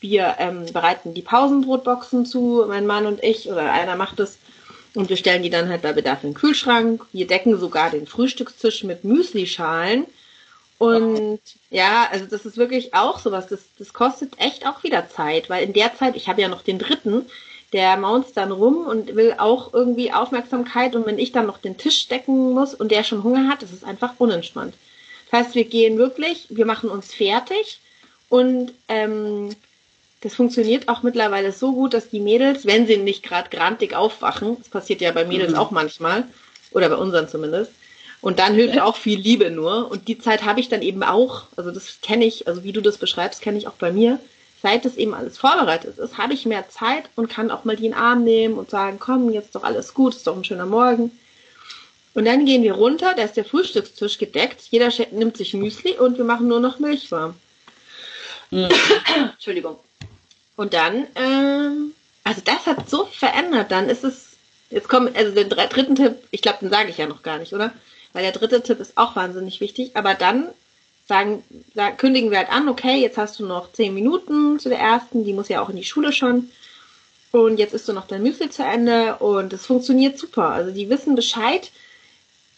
Wir 0.00 0.36
ähm, 0.38 0.66
bereiten 0.72 1.14
die 1.14 1.22
Pausenbrotboxen 1.22 2.24
zu, 2.24 2.64
mein 2.68 2.86
Mann 2.86 3.06
und 3.06 3.22
ich, 3.22 3.50
oder 3.50 3.72
einer 3.72 3.96
macht 3.96 4.20
es. 4.20 4.38
Und 4.94 5.08
wir 5.08 5.16
stellen 5.16 5.42
die 5.42 5.50
dann 5.50 5.68
halt 5.68 5.82
bei 5.82 5.92
Bedarf 5.92 6.24
in 6.24 6.30
den 6.30 6.36
Kühlschrank. 6.36 7.04
Wir 7.12 7.26
decken 7.26 7.58
sogar 7.58 7.90
den 7.90 8.06
Frühstückstisch 8.06 8.82
mit 8.84 9.04
Müslischalen. 9.04 10.06
Und 10.78 11.40
ja, 11.68 12.08
also 12.10 12.24
das 12.24 12.46
ist 12.46 12.56
wirklich 12.56 12.94
auch 12.94 13.18
sowas. 13.18 13.48
Das, 13.48 13.60
das 13.78 13.92
kostet 13.92 14.32
echt 14.38 14.66
auch 14.66 14.82
wieder 14.82 15.08
Zeit, 15.10 15.50
weil 15.50 15.64
in 15.64 15.74
der 15.74 15.94
Zeit, 15.94 16.16
ich 16.16 16.28
habe 16.28 16.40
ja 16.40 16.48
noch 16.48 16.62
den 16.62 16.78
dritten, 16.78 17.26
der 17.72 17.96
maunzt 17.96 18.36
dann 18.36 18.52
rum 18.52 18.86
und 18.86 19.14
will 19.14 19.34
auch 19.38 19.72
irgendwie 19.72 20.12
Aufmerksamkeit. 20.12 20.96
Und 20.96 21.06
wenn 21.06 21.18
ich 21.18 21.32
dann 21.32 21.46
noch 21.46 21.58
den 21.58 21.78
Tisch 21.78 22.08
decken 22.08 22.52
muss 22.52 22.74
und 22.74 22.90
der 22.90 23.04
schon 23.04 23.22
Hunger 23.22 23.48
hat, 23.48 23.62
das 23.62 23.72
ist 23.72 23.84
einfach 23.84 24.14
unentspannt. 24.18 24.74
Das 25.30 25.40
heißt, 25.40 25.54
wir 25.54 25.64
gehen 25.64 25.96
wirklich, 25.96 26.46
wir 26.50 26.66
machen 26.66 26.90
uns 26.90 27.14
fertig 27.14 27.80
und 28.28 28.72
ähm, 28.88 29.54
das 30.22 30.34
funktioniert 30.34 30.88
auch 30.88 31.02
mittlerweile 31.02 31.52
so 31.52 31.72
gut, 31.72 31.94
dass 31.94 32.10
die 32.10 32.20
Mädels, 32.20 32.66
wenn 32.66 32.86
sie 32.86 32.96
nicht 32.96 33.22
gerade 33.22 33.48
grantig 33.48 33.94
aufwachen, 33.94 34.56
das 34.58 34.68
passiert 34.68 35.00
ja 35.00 35.12
bei 35.12 35.24
Mädels 35.24 35.52
mhm. 35.52 35.58
auch 35.58 35.70
manchmal, 35.70 36.26
oder 36.72 36.88
bei 36.88 36.96
unseren 36.96 37.28
zumindest, 37.28 37.72
und 38.20 38.38
dann 38.38 38.54
hilft 38.54 38.74
ja. 38.74 38.84
auch 38.84 38.96
viel 38.96 39.18
Liebe 39.18 39.50
nur. 39.50 39.90
Und 39.90 40.08
die 40.08 40.18
Zeit 40.18 40.44
habe 40.44 40.60
ich 40.60 40.68
dann 40.68 40.82
eben 40.82 41.02
auch, 41.02 41.44
also 41.56 41.70
das 41.70 42.00
kenne 42.02 42.26
ich, 42.26 42.46
also 42.46 42.64
wie 42.64 42.72
du 42.72 42.82
das 42.82 42.98
beschreibst, 42.98 43.40
kenne 43.40 43.56
ich 43.56 43.66
auch 43.66 43.74
bei 43.74 43.92
mir 43.92 44.18
seit 44.62 44.84
das 44.84 44.96
eben 44.96 45.14
alles 45.14 45.38
vorbereitet 45.38 45.98
ist, 45.98 46.18
habe 46.18 46.34
ich 46.34 46.46
mehr 46.46 46.68
Zeit 46.68 47.04
und 47.16 47.30
kann 47.30 47.50
auch 47.50 47.64
mal 47.64 47.76
die 47.76 47.86
in 47.86 47.92
den 47.92 48.00
Arm 48.00 48.24
nehmen 48.24 48.54
und 48.54 48.70
sagen, 48.70 48.98
komm, 48.98 49.30
jetzt 49.30 49.46
ist 49.46 49.54
doch 49.54 49.64
alles 49.64 49.94
gut, 49.94 50.14
ist 50.14 50.26
doch 50.26 50.36
ein 50.36 50.44
schöner 50.44 50.66
Morgen. 50.66 51.10
Und 52.12 52.24
dann 52.24 52.44
gehen 52.44 52.62
wir 52.62 52.74
runter, 52.74 53.14
da 53.14 53.22
ist 53.22 53.36
der 53.36 53.44
Frühstückstisch 53.44 54.18
gedeckt, 54.18 54.62
jeder 54.70 54.90
nimmt 55.12 55.36
sich 55.36 55.54
Müsli 55.54 55.92
und 55.92 56.18
wir 56.18 56.24
machen 56.24 56.48
nur 56.48 56.60
noch 56.60 56.78
Milch 56.78 57.10
warm. 57.10 57.34
Mhm. 58.50 58.68
Entschuldigung. 59.32 59.78
Und 60.56 60.74
dann, 60.74 61.06
ähm, 61.14 61.94
also 62.24 62.42
das 62.44 62.66
hat 62.66 62.90
so 62.90 63.06
verändert, 63.06 63.70
dann 63.70 63.88
ist 63.88 64.04
es, 64.04 64.30
jetzt 64.70 64.88
kommt, 64.88 65.16
also 65.16 65.32
den 65.32 65.48
dritten 65.48 65.94
Tipp, 65.94 66.16
ich 66.32 66.42
glaube, 66.42 66.58
den 66.60 66.70
sage 66.70 66.90
ich 66.90 66.98
ja 66.98 67.06
noch 67.06 67.22
gar 67.22 67.38
nicht, 67.38 67.52
oder? 67.52 67.72
Weil 68.12 68.24
der 68.24 68.32
dritte 68.32 68.60
Tipp 68.60 68.80
ist 68.80 68.98
auch 68.98 69.14
wahnsinnig 69.14 69.60
wichtig, 69.60 69.92
aber 69.94 70.14
dann 70.14 70.48
sagen, 71.10 71.42
sagen, 71.74 71.96
kündigen 71.96 72.30
wir 72.30 72.38
halt 72.38 72.50
an, 72.50 72.68
okay, 72.68 73.00
jetzt 73.02 73.18
hast 73.18 73.38
du 73.38 73.44
noch 73.44 73.72
zehn 73.72 73.92
Minuten 73.92 74.58
zu 74.60 74.68
der 74.68 74.78
ersten, 74.78 75.24
die 75.24 75.32
muss 75.32 75.48
ja 75.48 75.60
auch 75.60 75.68
in 75.68 75.76
die 75.76 75.84
Schule 75.84 76.12
schon. 76.12 76.50
Und 77.32 77.58
jetzt 77.58 77.74
ist 77.74 77.88
du 77.88 77.92
noch 77.92 78.06
dein 78.06 78.22
Müsli 78.22 78.48
zu 78.48 78.62
Ende 78.62 79.16
und 79.16 79.52
es 79.52 79.66
funktioniert 79.66 80.18
super. 80.18 80.50
Also 80.50 80.70
die 80.70 80.88
wissen 80.88 81.14
Bescheid. 81.16 81.70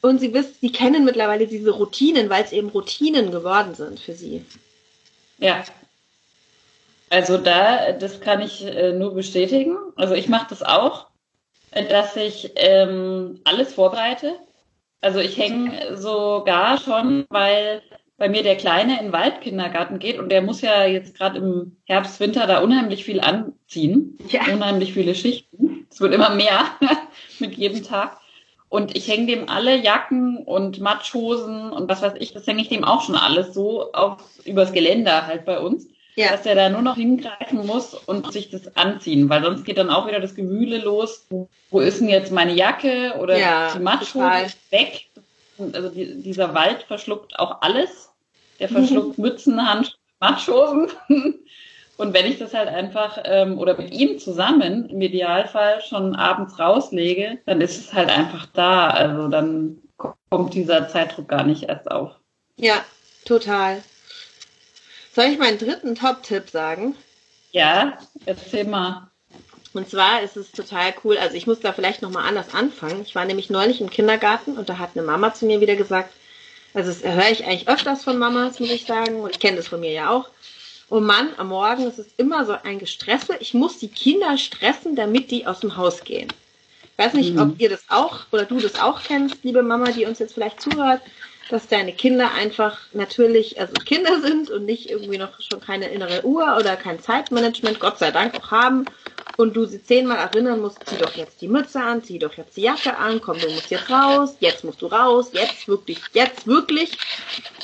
Und 0.02 0.20
sie 0.20 0.34
wissen, 0.34 0.54
sie 0.60 0.72
kennen 0.72 1.04
mittlerweile 1.04 1.46
diese 1.46 1.70
Routinen, 1.70 2.28
weil 2.28 2.44
es 2.44 2.52
eben 2.52 2.68
Routinen 2.68 3.30
geworden 3.30 3.74
sind 3.74 4.00
für 4.00 4.14
sie. 4.14 4.44
Ja. 5.38 5.64
Also 7.08 7.38
da, 7.38 7.92
das 7.92 8.20
kann 8.20 8.40
ich 8.40 8.64
äh, 8.64 8.92
nur 8.92 9.14
bestätigen. 9.14 9.76
Also 9.96 10.14
ich 10.14 10.28
mache 10.28 10.46
das 10.50 10.62
auch, 10.62 11.06
dass 11.70 12.16
ich 12.16 12.52
ähm, 12.56 13.40
alles 13.44 13.74
vorbereite. 13.74 14.34
Also 15.00 15.20
ich 15.20 15.36
hänge 15.36 15.96
sogar 15.96 16.78
schon, 16.78 17.24
weil 17.28 17.82
bei 18.22 18.28
mir 18.28 18.44
der 18.44 18.54
Kleine 18.54 19.00
in 19.00 19.06
den 19.06 19.12
Waldkindergarten 19.12 19.98
geht 19.98 20.20
und 20.20 20.28
der 20.28 20.42
muss 20.42 20.60
ja 20.60 20.84
jetzt 20.84 21.18
gerade 21.18 21.38
im 21.38 21.76
Herbst, 21.86 22.20
Winter 22.20 22.46
da 22.46 22.60
unheimlich 22.60 23.04
viel 23.04 23.20
anziehen. 23.20 24.16
Ja. 24.28 24.42
Unheimlich 24.44 24.92
viele 24.92 25.16
Schichten. 25.16 25.88
Es 25.90 26.00
wird 26.00 26.14
immer 26.14 26.30
mehr 26.30 26.66
mit 27.40 27.54
jedem 27.54 27.82
Tag. 27.82 28.20
Und 28.68 28.96
ich 28.96 29.08
hänge 29.08 29.26
dem 29.26 29.48
alle 29.48 29.76
Jacken 29.76 30.36
und 30.36 30.78
Matschhosen 30.78 31.72
und 31.72 31.90
was 31.90 32.00
weiß 32.00 32.12
ich, 32.20 32.32
das 32.32 32.46
hänge 32.46 32.62
ich 32.62 32.68
dem 32.68 32.84
auch 32.84 33.02
schon 33.02 33.16
alles 33.16 33.54
so 33.54 33.90
auf, 33.90 34.18
übers 34.44 34.72
Geländer 34.72 35.26
halt 35.26 35.44
bei 35.44 35.58
uns. 35.58 35.88
Ja. 36.14 36.30
Dass 36.30 36.42
der 36.42 36.54
da 36.54 36.68
nur 36.68 36.82
noch 36.82 36.94
hingreifen 36.94 37.66
muss 37.66 37.92
und 37.92 38.32
sich 38.32 38.50
das 38.50 38.76
anziehen, 38.76 39.30
weil 39.30 39.42
sonst 39.42 39.64
geht 39.64 39.78
dann 39.78 39.90
auch 39.90 40.06
wieder 40.06 40.20
das 40.20 40.36
Gewühle 40.36 40.78
los. 40.78 41.26
Wo 41.70 41.80
ist 41.80 42.00
denn 42.00 42.08
jetzt 42.08 42.30
meine 42.30 42.52
Jacke 42.52 43.16
oder 43.20 43.36
ja, 43.36 43.74
die 43.74 43.80
Matschhose 43.80 44.54
weg? 44.70 45.08
Also 45.58 45.88
die, 45.88 46.22
dieser 46.22 46.54
Wald 46.54 46.84
verschluckt 46.84 47.36
auch 47.40 47.62
alles. 47.62 48.11
Der 48.62 48.68
verschluckt 48.68 49.18
Mützen, 49.18 49.68
Handschuhe, 49.68 49.98
Matschhosen. 50.20 50.88
Und 51.98 52.14
wenn 52.14 52.26
ich 52.26 52.38
das 52.38 52.54
halt 52.54 52.68
einfach 52.68 53.18
ähm, 53.24 53.58
oder 53.58 53.76
mit 53.76 53.92
ihm 53.92 54.18
zusammen 54.18 54.88
im 54.88 55.00
Idealfall 55.00 55.82
schon 55.82 56.16
abends 56.16 56.58
rauslege, 56.58 57.38
dann 57.44 57.60
ist 57.60 57.78
es 57.78 57.92
halt 57.92 58.08
einfach 58.08 58.46
da. 58.46 58.88
Also 58.88 59.28
dann 59.28 59.78
kommt 59.96 60.54
dieser 60.54 60.88
Zeitdruck 60.88 61.28
gar 61.28 61.44
nicht 61.44 61.64
erst 61.64 61.90
auf. 61.90 62.12
Ja, 62.56 62.82
total. 63.24 63.82
Soll 65.12 65.26
ich 65.26 65.38
meinen 65.38 65.58
dritten 65.58 65.94
Top-Tipp 65.94 66.48
sagen? 66.48 66.94
Ja, 67.50 67.98
erzähl 68.24 68.64
mal. 68.64 69.10
Und 69.74 69.88
zwar 69.88 70.22
ist 70.22 70.36
es 70.36 70.52
total 70.52 70.94
cool. 71.04 71.18
Also 71.18 71.36
ich 71.36 71.46
muss 71.46 71.60
da 71.60 71.72
vielleicht 71.72 72.00
nochmal 72.00 72.26
anders 72.26 72.54
anfangen. 72.54 73.02
Ich 73.02 73.14
war 73.14 73.24
nämlich 73.24 73.50
neulich 73.50 73.80
im 73.80 73.90
Kindergarten 73.90 74.56
und 74.56 74.68
da 74.68 74.78
hat 74.78 74.90
eine 74.94 75.04
Mama 75.04 75.34
zu 75.34 75.46
mir 75.46 75.60
wieder 75.60 75.76
gesagt, 75.76 76.12
also 76.74 76.90
das 76.90 77.02
höre 77.02 77.30
ich 77.30 77.44
eigentlich 77.44 77.68
öfters 77.68 78.04
von 78.04 78.18
Mamas, 78.18 78.60
muss 78.60 78.70
ich 78.70 78.84
sagen. 78.84 79.20
Und 79.20 79.30
ich 79.30 79.40
kenne 79.40 79.56
das 79.56 79.68
von 79.68 79.80
mir 79.80 79.92
ja 79.92 80.10
auch. 80.10 80.28
Oh 80.88 81.00
Mann, 81.00 81.28
am 81.38 81.48
Morgen 81.48 81.86
ist 81.86 81.98
es 81.98 82.08
immer 82.16 82.44
so 82.44 82.52
ein 82.52 82.78
Gestresse. 82.78 83.36
Ich 83.40 83.54
muss 83.54 83.78
die 83.78 83.88
Kinder 83.88 84.36
stressen, 84.36 84.94
damit 84.94 85.30
die 85.30 85.46
aus 85.46 85.60
dem 85.60 85.76
Haus 85.76 86.04
gehen. 86.04 86.28
Ich 86.82 87.04
weiß 87.04 87.14
nicht, 87.14 87.34
mhm. 87.34 87.40
ob 87.40 87.60
ihr 87.60 87.70
das 87.70 87.84
auch 87.88 88.26
oder 88.30 88.44
du 88.44 88.60
das 88.60 88.78
auch 88.78 89.02
kennst, 89.02 89.42
liebe 89.42 89.62
Mama, 89.62 89.90
die 89.90 90.04
uns 90.04 90.18
jetzt 90.18 90.34
vielleicht 90.34 90.60
zuhört, 90.60 91.00
dass 91.48 91.68
deine 91.68 91.92
Kinder 91.92 92.32
einfach 92.32 92.78
natürlich, 92.92 93.60
also 93.60 93.72
Kinder 93.74 94.20
sind 94.20 94.50
und 94.50 94.64
nicht 94.64 94.90
irgendwie 94.90 95.18
noch 95.18 95.40
schon 95.40 95.60
keine 95.60 95.88
innere 95.88 96.24
Uhr 96.24 96.56
oder 96.58 96.76
kein 96.76 97.00
Zeitmanagement, 97.00 97.80
Gott 97.80 97.98
sei 97.98 98.10
Dank 98.10 98.34
auch 98.36 98.50
haben 98.50 98.86
und 99.36 99.56
du 99.56 99.64
sie 99.64 99.82
zehnmal 99.82 100.18
erinnern 100.18 100.60
musst, 100.60 100.78
zieh 100.86 100.96
doch 100.96 101.14
jetzt 101.14 101.40
die 101.40 101.48
Mütze 101.48 101.80
an, 101.80 102.02
zieh 102.02 102.18
doch 102.18 102.34
jetzt 102.34 102.56
die 102.56 102.62
Jacke 102.62 102.96
an, 102.96 103.20
komm, 103.20 103.38
du 103.38 103.48
musst 103.50 103.70
jetzt 103.70 103.90
raus, 103.90 104.36
jetzt 104.40 104.64
musst 104.64 104.82
du 104.82 104.86
raus, 104.86 105.30
jetzt 105.32 105.68
wirklich, 105.68 105.98
jetzt 106.12 106.46
wirklich. 106.46 106.92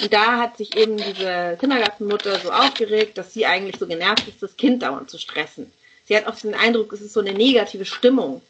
Und 0.00 0.12
da 0.12 0.38
hat 0.38 0.56
sich 0.56 0.76
eben 0.76 0.97
diese 0.97 1.56
Kindergartenmutter 1.61 2.38
so 2.40 2.50
aufgeregt, 2.50 3.18
dass 3.18 3.35
sie 3.35 3.47
eigentlich 3.47 3.76
so 3.78 3.87
genervt 3.87 4.26
ist, 4.28 4.42
das 4.42 4.56
Kind 4.56 4.82
dauernd 4.82 5.11
zu 5.11 5.18
stressen. 5.18 5.70
Sie 6.04 6.16
hat 6.16 6.26
auch 6.26 6.37
den 6.37 6.54
Eindruck, 6.54 6.92
es 6.92 7.02
ist 7.02 7.12
so 7.12 7.20
eine 7.20 7.32
negative 7.32 7.85
Stimmung. 7.85 8.40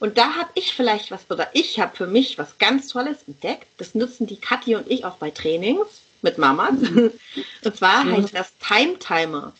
Und 0.00 0.16
da 0.16 0.34
habe 0.34 0.50
ich 0.54 0.74
vielleicht 0.74 1.10
was, 1.10 1.30
oder 1.30 1.48
ich 1.52 1.78
habe 1.78 1.94
für 1.94 2.06
mich 2.06 2.38
was 2.38 2.58
ganz 2.58 2.88
Tolles 2.88 3.18
entdeckt. 3.28 3.66
Das 3.76 3.94
nutzen 3.94 4.26
die 4.26 4.38
Kathi 4.38 4.74
und 4.74 4.90
ich 4.90 5.04
auch 5.04 5.16
bei 5.16 5.30
Trainings 5.30 6.00
mit 6.22 6.38
Mamas. 6.38 6.74
Und 7.64 7.76
zwar 7.76 8.04
heißt 8.04 8.34
das 8.34 8.52
Time 8.58 8.98
Timer. 8.98 9.52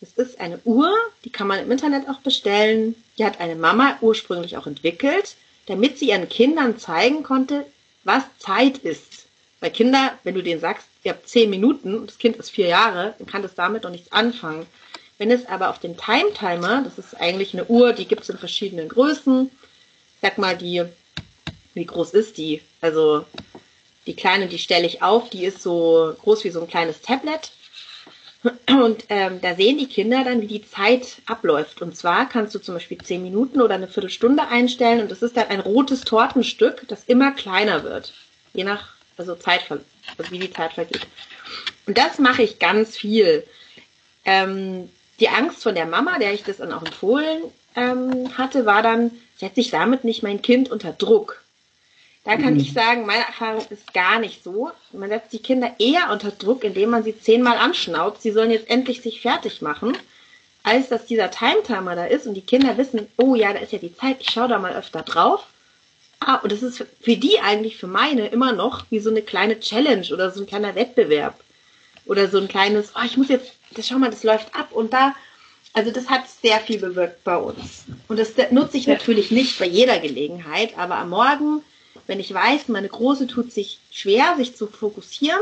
Es 0.00 0.12
ist 0.14 0.40
eine 0.40 0.60
Uhr, 0.64 0.92
die 1.24 1.30
kann 1.30 1.46
man 1.46 1.60
im 1.60 1.70
Internet 1.70 2.08
auch 2.08 2.20
bestellen. 2.20 2.94
Die 3.18 3.24
hat 3.24 3.40
eine 3.40 3.54
Mama 3.54 3.98
ursprünglich 4.00 4.56
auch 4.56 4.66
entwickelt, 4.66 5.36
damit 5.66 5.98
sie 5.98 6.08
ihren 6.08 6.28
Kindern 6.28 6.78
zeigen 6.78 7.22
konnte, 7.22 7.66
was 8.04 8.22
Zeit 8.38 8.78
ist. 8.78 9.26
Weil 9.60 9.70
Kinder, 9.70 10.18
wenn 10.24 10.34
du 10.34 10.42
denen 10.42 10.60
sagst, 10.60 10.88
ihr 11.04 11.12
habt 11.12 11.28
zehn 11.28 11.50
Minuten 11.50 11.96
und 11.96 12.10
das 12.10 12.18
Kind 12.18 12.36
ist 12.36 12.50
vier 12.50 12.66
Jahre, 12.66 13.14
dann 13.18 13.28
kann 13.28 13.42
das 13.42 13.54
damit 13.54 13.84
noch 13.84 13.90
nichts 13.90 14.10
anfangen. 14.10 14.66
Wenn 15.18 15.30
es 15.30 15.46
aber 15.46 15.70
auf 15.70 15.78
dem 15.78 15.96
Time 15.96 16.32
Timer, 16.34 16.82
das 16.82 16.98
ist 16.98 17.20
eigentlich 17.20 17.52
eine 17.52 17.66
Uhr, 17.66 17.92
die 17.92 18.06
gibt 18.06 18.22
es 18.22 18.28
in 18.28 18.38
verschiedenen 18.38 18.88
Größen. 18.88 19.50
Sag 20.22 20.38
mal, 20.38 20.56
die, 20.56 20.84
wie 21.74 21.84
groß 21.84 22.14
ist 22.14 22.38
die? 22.38 22.62
Also 22.80 23.24
die 24.06 24.14
kleine, 24.14 24.46
die 24.46 24.58
stelle 24.58 24.86
ich 24.86 25.02
auf, 25.02 25.28
die 25.30 25.44
ist 25.44 25.60
so 25.60 26.14
groß 26.22 26.44
wie 26.44 26.50
so 26.50 26.60
ein 26.60 26.68
kleines 26.68 27.02
Tablet. 27.02 27.50
Und 28.68 29.04
ähm, 29.08 29.40
da 29.40 29.54
sehen 29.54 29.78
die 29.78 29.88
Kinder 29.88 30.24
dann, 30.24 30.40
wie 30.40 30.46
die 30.46 30.64
Zeit 30.64 31.16
abläuft. 31.26 31.82
Und 31.82 31.96
zwar 31.96 32.28
kannst 32.28 32.54
du 32.54 32.60
zum 32.60 32.74
Beispiel 32.74 32.98
zehn 32.98 33.22
Minuten 33.22 33.60
oder 33.60 33.74
eine 33.74 33.88
Viertelstunde 33.88 34.46
einstellen 34.48 35.00
und 35.00 35.10
das 35.10 35.22
ist 35.22 35.36
dann 35.36 35.48
ein 35.48 35.60
rotes 35.60 36.00
Tortenstück, 36.02 36.86
das 36.88 37.04
immer 37.04 37.32
kleiner 37.32 37.84
wird. 37.84 38.12
Je 38.52 38.64
nach, 38.64 38.94
also 39.16 39.34
Zeit, 39.36 39.70
also 39.70 40.30
wie 40.30 40.38
die 40.38 40.52
Zeit 40.52 40.72
vergeht. 40.72 41.06
Und 41.86 41.98
das 41.98 42.18
mache 42.18 42.42
ich 42.42 42.58
ganz 42.58 42.96
viel. 42.96 43.44
Ähm, 44.24 44.88
die 45.20 45.28
Angst 45.28 45.62
von 45.62 45.74
der 45.74 45.86
Mama, 45.86 46.18
der 46.18 46.32
ich 46.32 46.42
das 46.42 46.56
dann 46.56 46.72
auch 46.72 46.84
empfohlen 46.84 47.42
ähm, 47.76 48.36
hatte, 48.36 48.66
war 48.66 48.82
dann, 48.82 49.10
setze 49.36 49.60
ich 49.60 49.70
damit 49.70 50.04
nicht 50.04 50.22
mein 50.22 50.42
Kind 50.42 50.70
unter 50.70 50.92
Druck. 50.92 51.42
Da 52.24 52.36
kann 52.36 52.54
mhm. 52.54 52.60
ich 52.60 52.72
sagen, 52.72 53.04
meine 53.04 53.26
Erfahrung 53.26 53.64
ist 53.70 53.92
gar 53.92 54.20
nicht 54.20 54.44
so. 54.44 54.70
Man 54.92 55.08
setzt 55.08 55.32
die 55.32 55.42
Kinder 55.42 55.74
eher 55.78 56.10
unter 56.10 56.30
Druck, 56.30 56.62
indem 56.62 56.90
man 56.90 57.02
sie 57.02 57.18
zehnmal 57.18 57.58
anschnaubt. 57.58 58.22
Sie 58.22 58.30
sollen 58.30 58.52
jetzt 58.52 58.70
endlich 58.70 59.02
sich 59.02 59.20
fertig 59.20 59.60
machen, 59.60 59.96
als 60.62 60.88
dass 60.88 61.06
dieser 61.06 61.30
Timetimer 61.30 61.96
da 61.96 62.04
ist 62.04 62.26
und 62.26 62.34
die 62.34 62.42
Kinder 62.46 62.76
wissen, 62.78 63.08
oh 63.16 63.34
ja, 63.34 63.52
da 63.52 63.58
ist 63.58 63.72
ja 63.72 63.78
die 63.78 63.96
Zeit, 63.96 64.18
ich 64.20 64.30
schaue 64.30 64.48
da 64.48 64.58
mal 64.58 64.76
öfter 64.76 65.02
drauf. 65.02 65.46
Ah, 66.20 66.36
und 66.36 66.52
das 66.52 66.62
ist 66.62 66.84
für 67.00 67.16
die 67.16 67.40
eigentlich, 67.40 67.76
für 67.76 67.88
meine, 67.88 68.28
immer 68.28 68.52
noch 68.52 68.84
wie 68.90 69.00
so 69.00 69.10
eine 69.10 69.22
kleine 69.22 69.58
Challenge 69.58 70.06
oder 70.12 70.30
so 70.30 70.42
ein 70.42 70.46
kleiner 70.46 70.76
Wettbewerb. 70.76 71.34
Oder 72.04 72.28
so 72.28 72.38
ein 72.38 72.46
kleines, 72.46 72.92
oh, 72.94 73.04
ich 73.04 73.16
muss 73.16 73.28
jetzt, 73.28 73.52
das 73.72 73.88
schau 73.88 73.98
mal, 73.98 74.10
das 74.10 74.22
läuft 74.22 74.54
ab 74.54 74.70
und 74.70 74.92
da. 74.92 75.14
Also 75.74 75.90
das 75.90 76.08
hat 76.08 76.24
sehr 76.42 76.60
viel 76.60 76.78
bewirkt 76.78 77.24
bei 77.24 77.36
uns. 77.36 77.84
Und 78.08 78.18
das 78.18 78.32
nutze 78.50 78.76
ich 78.76 78.86
natürlich 78.86 79.30
nicht 79.30 79.58
bei 79.58 79.66
jeder 79.66 79.98
Gelegenheit, 80.00 80.76
aber 80.76 80.96
am 80.96 81.10
Morgen 81.10 81.62
wenn 82.06 82.20
ich 82.20 82.32
weiß, 82.32 82.68
meine 82.68 82.88
Große 82.88 83.26
tut 83.26 83.52
sich 83.52 83.78
schwer, 83.90 84.34
sich 84.36 84.56
zu 84.56 84.66
fokussieren 84.66 85.40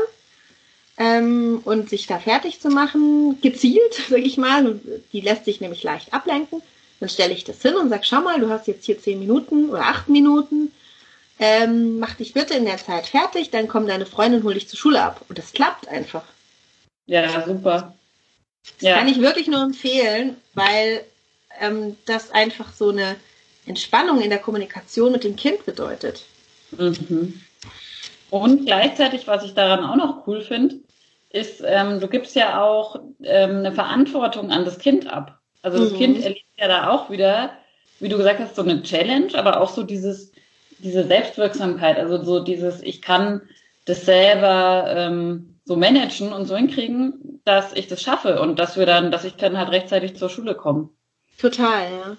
ähm, 0.97 1.61
und 1.65 1.89
sich 1.89 2.07
da 2.07 2.19
fertig 2.19 2.59
zu 2.59 2.69
machen, 2.69 3.39
gezielt, 3.41 3.93
sage 4.09 4.21
ich 4.21 4.37
mal, 4.37 4.79
die 5.13 5.21
lässt 5.21 5.45
sich 5.45 5.61
nämlich 5.61 5.83
leicht 5.83 6.13
ablenken, 6.13 6.61
dann 6.99 7.09
stelle 7.09 7.33
ich 7.33 7.43
das 7.43 7.61
hin 7.61 7.75
und 7.75 7.89
sage, 7.89 8.03
schau 8.05 8.21
mal, 8.21 8.39
du 8.39 8.49
hast 8.49 8.67
jetzt 8.67 8.85
hier 8.85 8.99
zehn 8.99 9.19
Minuten 9.19 9.69
oder 9.69 9.85
acht 9.85 10.07
Minuten, 10.09 10.71
ähm, 11.39 11.97
mach 11.97 12.13
dich 12.15 12.33
bitte 12.33 12.53
in 12.53 12.65
der 12.65 12.77
Zeit 12.77 13.07
fertig, 13.07 13.49
dann 13.49 13.67
kommt 13.67 13.89
deine 13.89 14.05
Freundin, 14.05 14.43
hol 14.43 14.53
dich 14.53 14.69
zur 14.69 14.77
Schule 14.77 15.01
ab. 15.01 15.25
Und 15.27 15.39
das 15.39 15.53
klappt 15.53 15.87
einfach. 15.87 16.23
Ja, 17.07 17.43
super. 17.43 17.95
Ja. 18.79 18.97
Kann 18.97 19.07
ich 19.07 19.19
wirklich 19.21 19.47
nur 19.47 19.61
empfehlen, 19.61 20.37
weil 20.53 21.03
ähm, 21.59 21.97
das 22.05 22.31
einfach 22.31 22.73
so 22.73 22.89
eine 22.89 23.15
Entspannung 23.65 24.21
in 24.21 24.29
der 24.29 24.39
Kommunikation 24.39 25.11
mit 25.11 25.23
dem 25.23 25.35
Kind 25.35 25.65
bedeutet. 25.65 26.25
Mhm. 26.71 27.41
Und 28.29 28.65
gleichzeitig, 28.65 29.27
was 29.27 29.43
ich 29.43 29.53
daran 29.53 29.83
auch 29.83 29.95
noch 29.95 30.25
cool 30.25 30.41
finde, 30.41 30.75
ist, 31.29 31.61
ähm, 31.65 31.99
du 31.99 32.07
gibst 32.07 32.35
ja 32.35 32.61
auch 32.63 32.97
ähm, 33.23 33.57
eine 33.57 33.71
Verantwortung 33.71 34.51
an 34.51 34.65
das 34.65 34.79
Kind 34.79 35.07
ab. 35.07 35.39
Also 35.61 35.83
das 35.83 35.93
mhm. 35.93 35.97
Kind 35.97 36.23
erlebt 36.23 36.45
ja 36.57 36.67
da 36.67 36.89
auch 36.89 37.09
wieder, 37.09 37.51
wie 37.99 38.09
du 38.09 38.17
gesagt 38.17 38.39
hast, 38.39 38.55
so 38.55 38.63
eine 38.63 38.81
Challenge, 38.83 39.33
aber 39.35 39.61
auch 39.61 39.69
so 39.69 39.83
dieses, 39.83 40.31
diese 40.79 41.05
Selbstwirksamkeit, 41.05 41.97
also 41.97 42.23
so 42.23 42.43
dieses, 42.43 42.81
ich 42.81 43.01
kann 43.01 43.41
das 43.85 44.05
selber 44.05 44.85
ähm, 44.95 45.50
so 45.71 45.77
managen 45.77 46.33
und 46.33 46.47
so 46.47 46.57
hinkriegen, 46.57 47.39
dass 47.45 47.71
ich 47.71 47.87
das 47.87 48.01
schaffe 48.01 48.41
und 48.41 48.59
dass 48.59 48.75
wir 48.75 48.85
dann, 48.85 49.09
dass 49.09 49.23
ich 49.23 49.35
dann 49.35 49.57
halt 49.57 49.69
rechtzeitig 49.69 50.17
zur 50.17 50.29
Schule 50.29 50.53
komme. 50.53 50.89
Total, 51.39 52.17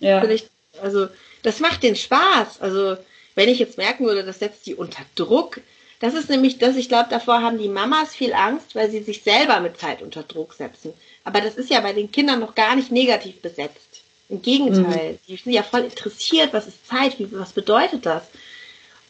ja. 0.00 0.22
Ja. 0.22 0.24
Ich, 0.30 0.46
also 0.80 1.08
das 1.42 1.60
macht 1.60 1.82
den 1.82 1.94
Spaß. 1.94 2.62
Also 2.62 2.96
wenn 3.34 3.50
ich 3.50 3.58
jetzt 3.58 3.76
merken 3.76 4.06
würde, 4.06 4.24
das 4.24 4.38
setzt 4.38 4.64
die 4.64 4.74
unter 4.74 5.02
Druck, 5.14 5.60
das 6.00 6.14
ist 6.14 6.30
nämlich 6.30 6.56
das, 6.56 6.76
ich 6.76 6.88
glaube, 6.88 7.10
davor 7.10 7.42
haben 7.42 7.58
die 7.58 7.68
Mamas 7.68 8.14
viel 8.14 8.32
Angst, 8.32 8.74
weil 8.74 8.90
sie 8.90 9.02
sich 9.02 9.22
selber 9.22 9.60
mit 9.60 9.78
Zeit 9.78 10.00
unter 10.00 10.22
Druck 10.22 10.54
setzen. 10.54 10.94
Aber 11.22 11.42
das 11.42 11.56
ist 11.56 11.68
ja 11.68 11.80
bei 11.80 11.92
den 11.92 12.10
Kindern 12.10 12.40
noch 12.40 12.54
gar 12.54 12.76
nicht 12.76 12.90
negativ 12.90 13.42
besetzt. 13.42 14.04
Im 14.30 14.40
Gegenteil, 14.40 15.12
mhm. 15.12 15.18
die 15.28 15.36
sind 15.36 15.52
ja 15.52 15.62
voll 15.62 15.82
interessiert, 15.82 16.54
was 16.54 16.66
ist 16.66 16.86
Zeit, 16.86 17.18
wie, 17.18 17.30
was 17.32 17.52
bedeutet 17.52 18.06
das? 18.06 18.22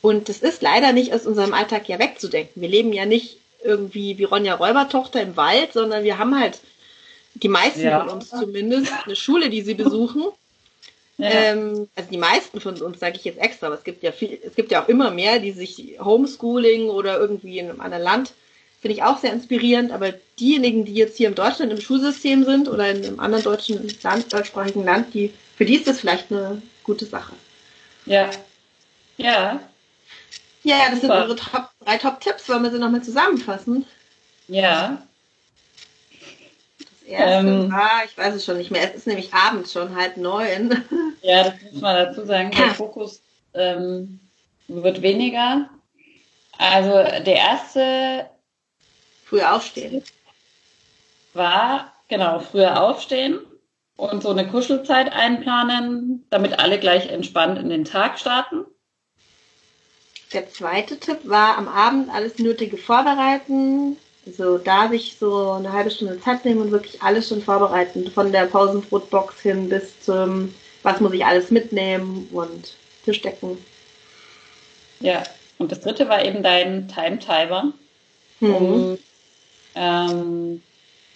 Und 0.02 0.28
das 0.28 0.38
ist 0.38 0.60
leider 0.60 0.92
nicht 0.92 1.12
aus 1.14 1.24
unserem 1.24 1.54
Alltag 1.54 1.88
ja 1.88 2.00
wegzudenken. 2.00 2.60
Wir 2.60 2.68
leben 2.68 2.92
ja 2.92 3.06
nicht 3.06 3.39
irgendwie 3.62 4.18
wie 4.18 4.24
Ronja 4.24 4.54
Räubertochter 4.54 5.20
im 5.20 5.36
Wald, 5.36 5.72
sondern 5.72 6.04
wir 6.04 6.18
haben 6.18 6.38
halt, 6.38 6.60
die 7.34 7.48
meisten 7.48 7.82
ja. 7.82 8.00
von 8.00 8.08
uns 8.08 8.30
zumindest, 8.30 8.92
eine 9.04 9.16
Schule, 9.16 9.50
die 9.50 9.62
sie 9.62 9.74
besuchen 9.74 10.24
Ja. 11.20 11.28
Ähm, 11.28 11.88
also 11.96 12.10
die 12.10 12.16
meisten 12.16 12.60
von 12.60 12.80
uns, 12.80 12.98
sage 12.98 13.16
ich 13.16 13.24
jetzt 13.24 13.38
extra, 13.38 13.66
aber 13.66 13.76
es 13.76 13.84
gibt 13.84 14.02
ja 14.02 14.10
viel, 14.10 14.38
es 14.42 14.54
gibt 14.54 14.70
ja 14.70 14.82
auch 14.82 14.88
immer 14.88 15.10
mehr, 15.10 15.38
die 15.38 15.52
sich 15.52 15.98
Homeschooling 16.02 16.88
oder 16.88 17.18
irgendwie 17.18 17.58
in 17.58 17.68
einem 17.68 17.82
anderen 17.82 18.04
Land, 18.04 18.32
finde 18.80 18.94
ich 18.94 19.02
auch 19.02 19.18
sehr 19.18 19.32
inspirierend, 19.32 19.92
aber 19.92 20.14
diejenigen, 20.38 20.86
die 20.86 20.94
jetzt 20.94 21.18
hier 21.18 21.28
in 21.28 21.34
Deutschland 21.34 21.72
im 21.72 21.80
Schulsystem 21.80 22.44
sind 22.44 22.68
oder 22.68 22.90
in 22.90 23.04
einem 23.04 23.20
anderen 23.20 23.44
deutschen 23.44 23.94
Land, 24.02 24.32
deutschsprachigen 24.32 24.84
Land, 24.84 25.12
die, 25.12 25.34
für 25.56 25.66
die 25.66 25.74
ist 25.74 25.86
das 25.86 26.00
vielleicht 26.00 26.32
eine 26.32 26.62
gute 26.84 27.04
Sache. 27.04 27.34
Ja. 28.06 28.30
Ja. 29.18 29.60
Ja, 30.62 30.90
das 30.90 31.02
Super. 31.02 31.22
sind 31.22 31.30
unsere 31.30 31.50
Top, 31.50 31.69
drei 31.84 31.98
Top-Tipps. 31.98 32.48
Wollen 32.48 32.62
wir 32.62 32.70
sie 32.70 32.78
nochmal 32.78 33.02
zusammenfassen? 33.02 33.86
Ja. 34.48 35.02
Das 36.80 37.08
erste 37.08 37.48
ähm, 37.48 37.72
war, 37.72 38.04
ich 38.04 38.16
weiß 38.16 38.34
es 38.34 38.44
schon 38.44 38.58
nicht 38.58 38.70
mehr, 38.70 38.88
es 38.88 38.94
ist 38.94 39.06
nämlich 39.06 39.32
abends 39.34 39.72
schon, 39.72 39.94
halb 39.96 40.16
neun. 40.16 40.84
Ja, 41.22 41.44
das 41.44 41.54
muss 41.70 41.82
man 41.82 41.96
dazu 41.96 42.24
sagen. 42.24 42.50
Der 42.50 42.70
Fokus 42.70 43.20
ähm, 43.52 44.20
wird 44.68 45.02
weniger. 45.02 45.68
Also 46.56 46.92
der 46.92 47.36
erste. 47.36 48.30
Früher 49.26 49.54
aufstehen. 49.54 50.02
War, 51.34 51.92
genau, 52.08 52.40
früher 52.40 52.82
aufstehen 52.82 53.38
und 53.96 54.22
so 54.22 54.30
eine 54.30 54.48
Kuschelzeit 54.48 55.12
einplanen, 55.12 56.26
damit 56.30 56.58
alle 56.58 56.80
gleich 56.80 57.10
entspannt 57.10 57.58
in 57.58 57.68
den 57.68 57.84
Tag 57.84 58.18
starten. 58.18 58.64
Der 60.32 60.48
zweite 60.50 60.98
Tipp 60.98 61.18
war 61.24 61.58
am 61.58 61.66
Abend 61.66 62.08
alles 62.10 62.38
Nötige 62.38 62.76
vorbereiten. 62.76 63.96
Also 64.26 64.58
da 64.58 64.88
sich 64.88 65.16
so 65.18 65.52
eine 65.52 65.72
halbe 65.72 65.90
Stunde 65.90 66.20
Zeit 66.20 66.44
nehmen 66.44 66.60
und 66.60 66.70
wirklich 66.70 67.02
alles 67.02 67.28
schon 67.28 67.42
vorbereiten. 67.42 68.10
Von 68.10 68.30
der 68.30 68.46
Pausenbrotbox 68.46 69.40
hin 69.40 69.68
bis 69.68 70.00
zum, 70.00 70.54
was 70.82 71.00
muss 71.00 71.12
ich 71.12 71.24
alles 71.24 71.50
mitnehmen 71.50 72.28
und 72.32 72.74
Tisch 73.04 73.22
decken. 73.22 73.58
Ja, 75.00 75.22
und 75.58 75.72
das 75.72 75.80
dritte 75.80 76.08
war 76.08 76.24
eben 76.24 76.42
dein 76.42 76.86
Time-Timer, 76.88 77.72
mhm. 78.40 78.54
um, 78.54 78.98
ähm, 79.74 80.62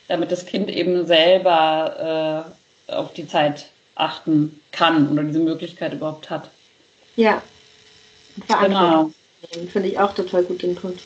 damit 0.08 0.32
das 0.32 0.46
Kind 0.46 0.70
eben 0.70 1.06
selber 1.06 2.46
äh, 2.88 2.92
auf 2.92 3.12
die 3.12 3.28
Zeit 3.28 3.66
achten 3.94 4.60
kann 4.72 5.12
oder 5.12 5.22
diese 5.22 5.38
Möglichkeit 5.38 5.92
überhaupt 5.92 6.30
hat. 6.30 6.50
Ja, 7.16 7.42
genau. 8.48 9.10
Finde 9.70 9.88
ich 9.88 9.98
auch 9.98 10.14
total 10.14 10.44
gut 10.44 10.62
den 10.62 10.74
Punkt. 10.74 11.00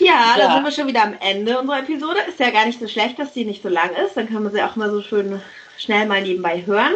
Ja, 0.00 0.06
ja, 0.06 0.34
da 0.36 0.54
sind 0.54 0.64
wir 0.64 0.72
schon 0.72 0.88
wieder 0.88 1.04
am 1.04 1.16
Ende 1.20 1.58
unserer 1.58 1.78
Episode. 1.78 2.18
Ist 2.28 2.40
ja 2.40 2.50
gar 2.50 2.66
nicht 2.66 2.80
so 2.80 2.88
schlecht, 2.88 3.18
dass 3.18 3.32
die 3.32 3.44
nicht 3.44 3.62
so 3.62 3.68
lang 3.68 3.90
ist. 4.04 4.16
Dann 4.16 4.28
kann 4.28 4.42
man 4.42 4.52
sie 4.52 4.62
auch 4.62 4.76
mal 4.76 4.90
so 4.90 5.02
schön 5.02 5.40
schnell 5.78 6.06
mal 6.06 6.22
nebenbei 6.22 6.66
hören. 6.66 6.94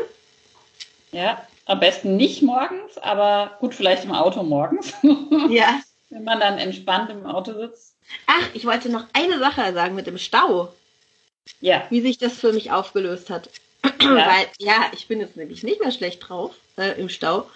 Ja, 1.12 1.46
am 1.66 1.80
besten 1.80 2.16
nicht 2.16 2.42
morgens, 2.42 2.98
aber 2.98 3.56
gut, 3.60 3.74
vielleicht 3.74 4.04
im 4.04 4.12
Auto 4.12 4.42
morgens. 4.42 4.94
Ja. 5.50 5.80
Wenn 6.10 6.24
man 6.24 6.40
dann 6.40 6.56
entspannt 6.56 7.10
im 7.10 7.26
Auto 7.26 7.52
sitzt. 7.52 7.94
Ach, 8.26 8.48
ich 8.54 8.64
wollte 8.64 8.88
noch 8.88 9.04
eine 9.12 9.38
Sache 9.38 9.74
sagen 9.74 9.94
mit 9.94 10.06
dem 10.06 10.16
Stau. 10.16 10.72
Ja. 11.60 11.86
Wie 11.90 12.00
sich 12.00 12.16
das 12.16 12.38
für 12.38 12.54
mich 12.54 12.72
aufgelöst 12.72 13.30
hat. 13.30 13.50
Ja. 14.00 14.14
Weil, 14.14 14.46
ja, 14.58 14.86
ich 14.92 15.06
bin 15.06 15.20
jetzt 15.20 15.36
nämlich 15.36 15.62
nicht 15.62 15.80
mehr 15.80 15.92
schlecht 15.92 16.26
drauf 16.26 16.54
äh, 16.76 16.98
im 16.98 17.08
Stau 17.08 17.46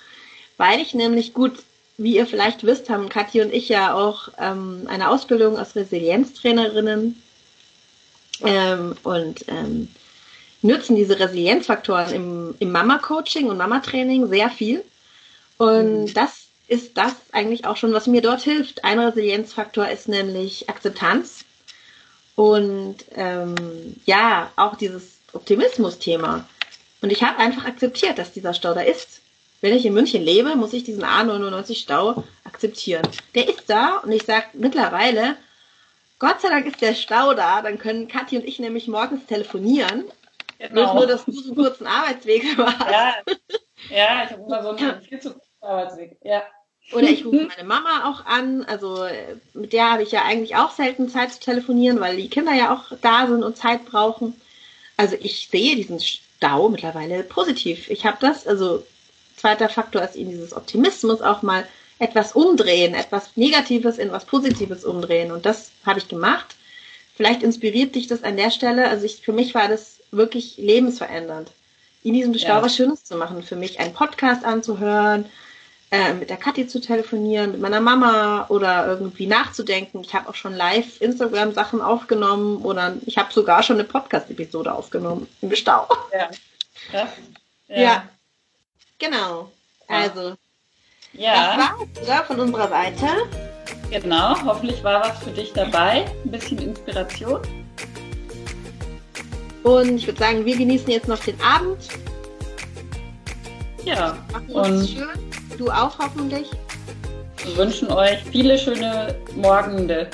weil 0.63 0.79
ich 0.79 0.95
nämlich 0.95 1.35
gut, 1.35 1.55
wie 1.97 2.15
ihr 2.15 2.25
vielleicht 2.25 2.65
wisst, 2.65 2.89
haben 2.89 3.09
Kathi 3.09 3.43
und 3.43 3.53
ich 3.53 3.69
ja 3.69 3.95
auch 3.95 4.29
ähm, 4.39 4.85
eine 4.87 5.11
Ausbildung 5.11 5.59
als 5.59 5.75
Resilienztrainerinnen 5.75 7.21
ähm, 8.45 8.95
und 9.03 9.45
ähm, 9.49 9.89
nutzen 10.63 10.95
diese 10.95 11.19
Resilienzfaktoren 11.19 12.15
im, 12.15 12.55
im 12.61 12.71
Mama-Coaching 12.71 13.49
und 13.49 13.57
Mama-Training 13.57 14.29
sehr 14.29 14.51
viel. 14.51 14.85
Und 15.59 16.05
mhm. 16.05 16.15
das 16.15 16.45
ist 16.69 16.97
das 16.97 17.17
eigentlich 17.33 17.67
auch 17.67 17.77
schon, 17.77 17.93
was 17.93 18.07
mir 18.07 18.23
dort 18.23 18.43
hilft. 18.43 18.85
Ein 18.85 19.01
Resilienzfaktor 19.01 19.89
ist 19.89 20.07
nämlich 20.07 20.69
Akzeptanz 20.69 21.45
und 22.37 22.99
ähm, 23.17 23.97
ja, 24.07 24.53
auch 24.55 24.77
dieses 24.77 25.19
Optimismus-Thema. 25.33 26.49
Und 27.01 27.11
ich 27.11 27.25
habe 27.25 27.41
einfach 27.41 27.65
akzeptiert, 27.65 28.17
dass 28.17 28.33
dieser 28.33 28.55
Stau 28.55 28.75
da 28.75 28.83
ist 28.83 29.23
wenn 29.63 29.75
ich 29.75 29.87
in 29.87 29.95
München 29.95 30.23
lebe, 30.23 30.55
muss 30.57 30.73
ich 30.75 30.85
diesen 30.85 31.05
A99 31.05 31.77
Stau 31.77 32.25
akzeptieren. 32.45 33.09
Der 33.35 33.49
ist 33.49 33.71
da 33.71 33.99
und 33.99 34.13
ich 34.13 34.25
sage 34.25 34.47
mittlerweile, 34.55 35.37
Gott 36.19 36.41
sei 36.41 36.51
Dank 36.51 36.67
ist 36.67 36.83
der 36.83 36.95
Stau 36.95 37.33
da, 37.33 37.63
dann 37.63 37.79
können 37.79 38.09
Kathi 38.09 38.37
und 38.37 38.45
ich 38.45 38.59
nämlich 38.59 38.89
morgens 38.89 39.25
telefonieren. 39.27 40.05
Genau. 40.59 40.95
Nur, 40.95 41.07
dass 41.07 41.25
du 41.25 41.33
so 41.33 41.53
einen 41.53 41.57
kurzen 41.57 41.87
Arbeitsweg 41.87 42.45
hast. 42.59 42.91
Ja, 42.91 43.15
ja 43.91 44.25
ich 44.25 44.31
habe 44.33 44.43
immer 44.43 44.63
so 44.63 44.69
einen 44.71 45.03
viel 45.09 45.21
zu 45.21 45.31
kurzen 45.31 45.63
Arbeitsweg. 45.63 46.19
Ja. 46.23 46.43
Oder 46.93 47.09
ich 47.09 47.25
rufe 47.25 47.47
meine 47.47 47.67
Mama 47.67 48.11
auch 48.11 48.27
an. 48.27 48.65
Also 48.65 49.07
mit 49.55 49.73
der 49.73 49.93
habe 49.93 50.03
ich 50.03 50.11
ja 50.11 50.23
eigentlich 50.25 50.57
auch 50.57 50.73
selten 50.73 51.09
Zeit 51.09 51.33
zu 51.33 51.41
telefonieren, 51.41 52.01
weil 52.01 52.17
die 52.17 52.29
Kinder 52.29 52.53
ja 52.53 52.75
auch 52.75 52.97
da 53.01 53.29
sind 53.29 53.45
und 53.45 53.57
Zeit 53.57 53.85
brauchen. 53.87 54.41
Also 54.97 55.17
ich 55.21 55.49
sehe 55.51 55.77
diesen 55.77 56.01
Stau 56.01 56.69
mittlerweile 56.69 57.23
positiv. 57.23 57.89
Ich 57.89 58.05
habe 58.05 58.19
das, 58.21 58.47
also 58.47 58.85
Zweiter 59.43 59.69
Faktor 59.69 60.03
ist 60.03 60.15
eben 60.15 60.31
dieses 60.31 60.55
Optimismus 60.55 61.21
auch 61.21 61.43
mal 61.43 61.67
etwas 61.99 62.31
umdrehen, 62.31 62.95
etwas 62.95 63.37
Negatives 63.37 63.99
in 63.99 64.13
was 64.13 64.25
Positives 64.25 64.85
umdrehen. 64.85 65.33
Und 65.33 65.45
das 65.45 65.73
habe 65.85 65.99
ich 65.99 66.07
gemacht. 66.07 66.55
Vielleicht 67.17 67.43
inspiriert 67.43 67.97
dich 67.97 68.07
das 68.07 68.23
an 68.23 68.37
der 68.37 68.53
Stelle. 68.53 68.89
Also 68.89 69.05
ich, 69.05 69.17
für 69.17 69.33
mich 69.33 69.53
war 69.53 69.67
das 69.67 69.99
wirklich 70.13 70.59
lebensverändernd, 70.59 71.51
in 72.05 72.15
diesem 72.15 72.35
Stau 72.35 72.55
ja. 72.55 72.63
was 72.63 72.77
Schönes 72.77 73.03
zu 73.03 73.17
machen. 73.17 73.43
Für 73.43 73.57
mich 73.57 73.81
einen 73.81 73.95
Podcast 73.95 74.45
anzuhören, 74.45 75.25
äh, 75.91 76.15
mit 76.15 76.31
der 76.31 76.37
Kathi 76.37 76.69
zu 76.69 76.81
telefonieren, 76.81 77.51
mit 77.51 77.61
meiner 77.61 77.81
Mama 77.81 78.47
oder 78.49 78.87
irgendwie 78.87 79.27
nachzudenken. 79.27 80.03
Ich 80.03 80.15
habe 80.15 80.29
auch 80.29 80.37
schon 80.37 80.55
live 80.55 81.01
Instagram-Sachen 81.01 81.81
aufgenommen 81.81 82.59
oder 82.59 82.95
ich 83.07 83.19
habe 83.19 83.33
sogar 83.33 83.65
schon 83.65 83.75
eine 83.75 83.89
Podcast-Episode 83.89 84.73
aufgenommen 84.73 85.27
im 85.41 85.53
Stau. 85.57 85.89
Ja. 86.13 86.31
ja. 86.93 87.09
ja. 87.67 87.83
ja. 87.83 88.09
Genau. 89.03 89.51
Also, 89.89 90.37
ja. 91.13 91.57
das 91.57 91.59
war's 91.59 92.03
oder, 92.03 92.25
von 92.25 92.41
unserer 92.41 92.69
Seite. 92.69 93.07
Genau, 93.91 94.37
hoffentlich 94.45 94.83
war 94.85 95.01
was 95.01 95.19
für 95.19 95.33
dich 95.33 95.53
dabei. 95.53 96.05
Ein 96.25 96.31
bisschen 96.31 96.59
Inspiration. 96.59 97.41
Und 99.65 99.97
ich 99.97 100.07
würde 100.07 100.21
sagen, 100.21 100.45
wir 100.45 100.57
genießen 100.57 100.89
jetzt 100.89 101.09
noch 101.09 101.19
den 101.19 101.39
Abend. 101.41 101.79
Ja. 103.85 104.17
Machen 104.33 104.51
und 104.53 104.89
schön. 104.89 105.59
Du 105.59 105.69
auch 105.69 105.99
hoffentlich. 105.99 106.49
Wir 107.45 107.57
wünschen 107.57 107.91
euch 107.91 108.23
viele 108.31 108.57
schöne 108.57 109.17
Morgende. 109.35 110.09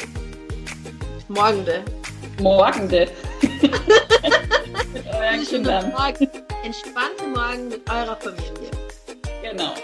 Morgende. 1.29 1.85
Morgende. 2.41 3.11
mit 3.43 5.07
euren 5.07 5.45
Kindern. 5.45 5.91
Morgen. 5.91 6.48
Entspannte 6.65 7.27
Morgen 7.29 7.69
mit 7.69 7.89
eurer 7.91 8.17
Familie. 8.17 8.71
Genau. 9.43 9.75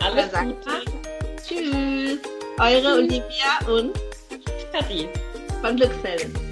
Alles 0.00 0.32
Gute. 0.32 0.82
Tschüss. 1.46 2.18
Eure 2.58 2.94
Olivia 2.94 3.58
und 3.68 3.98
Kathi 4.72 5.08
von 5.60 5.76
Glücksfelden. 5.76 6.51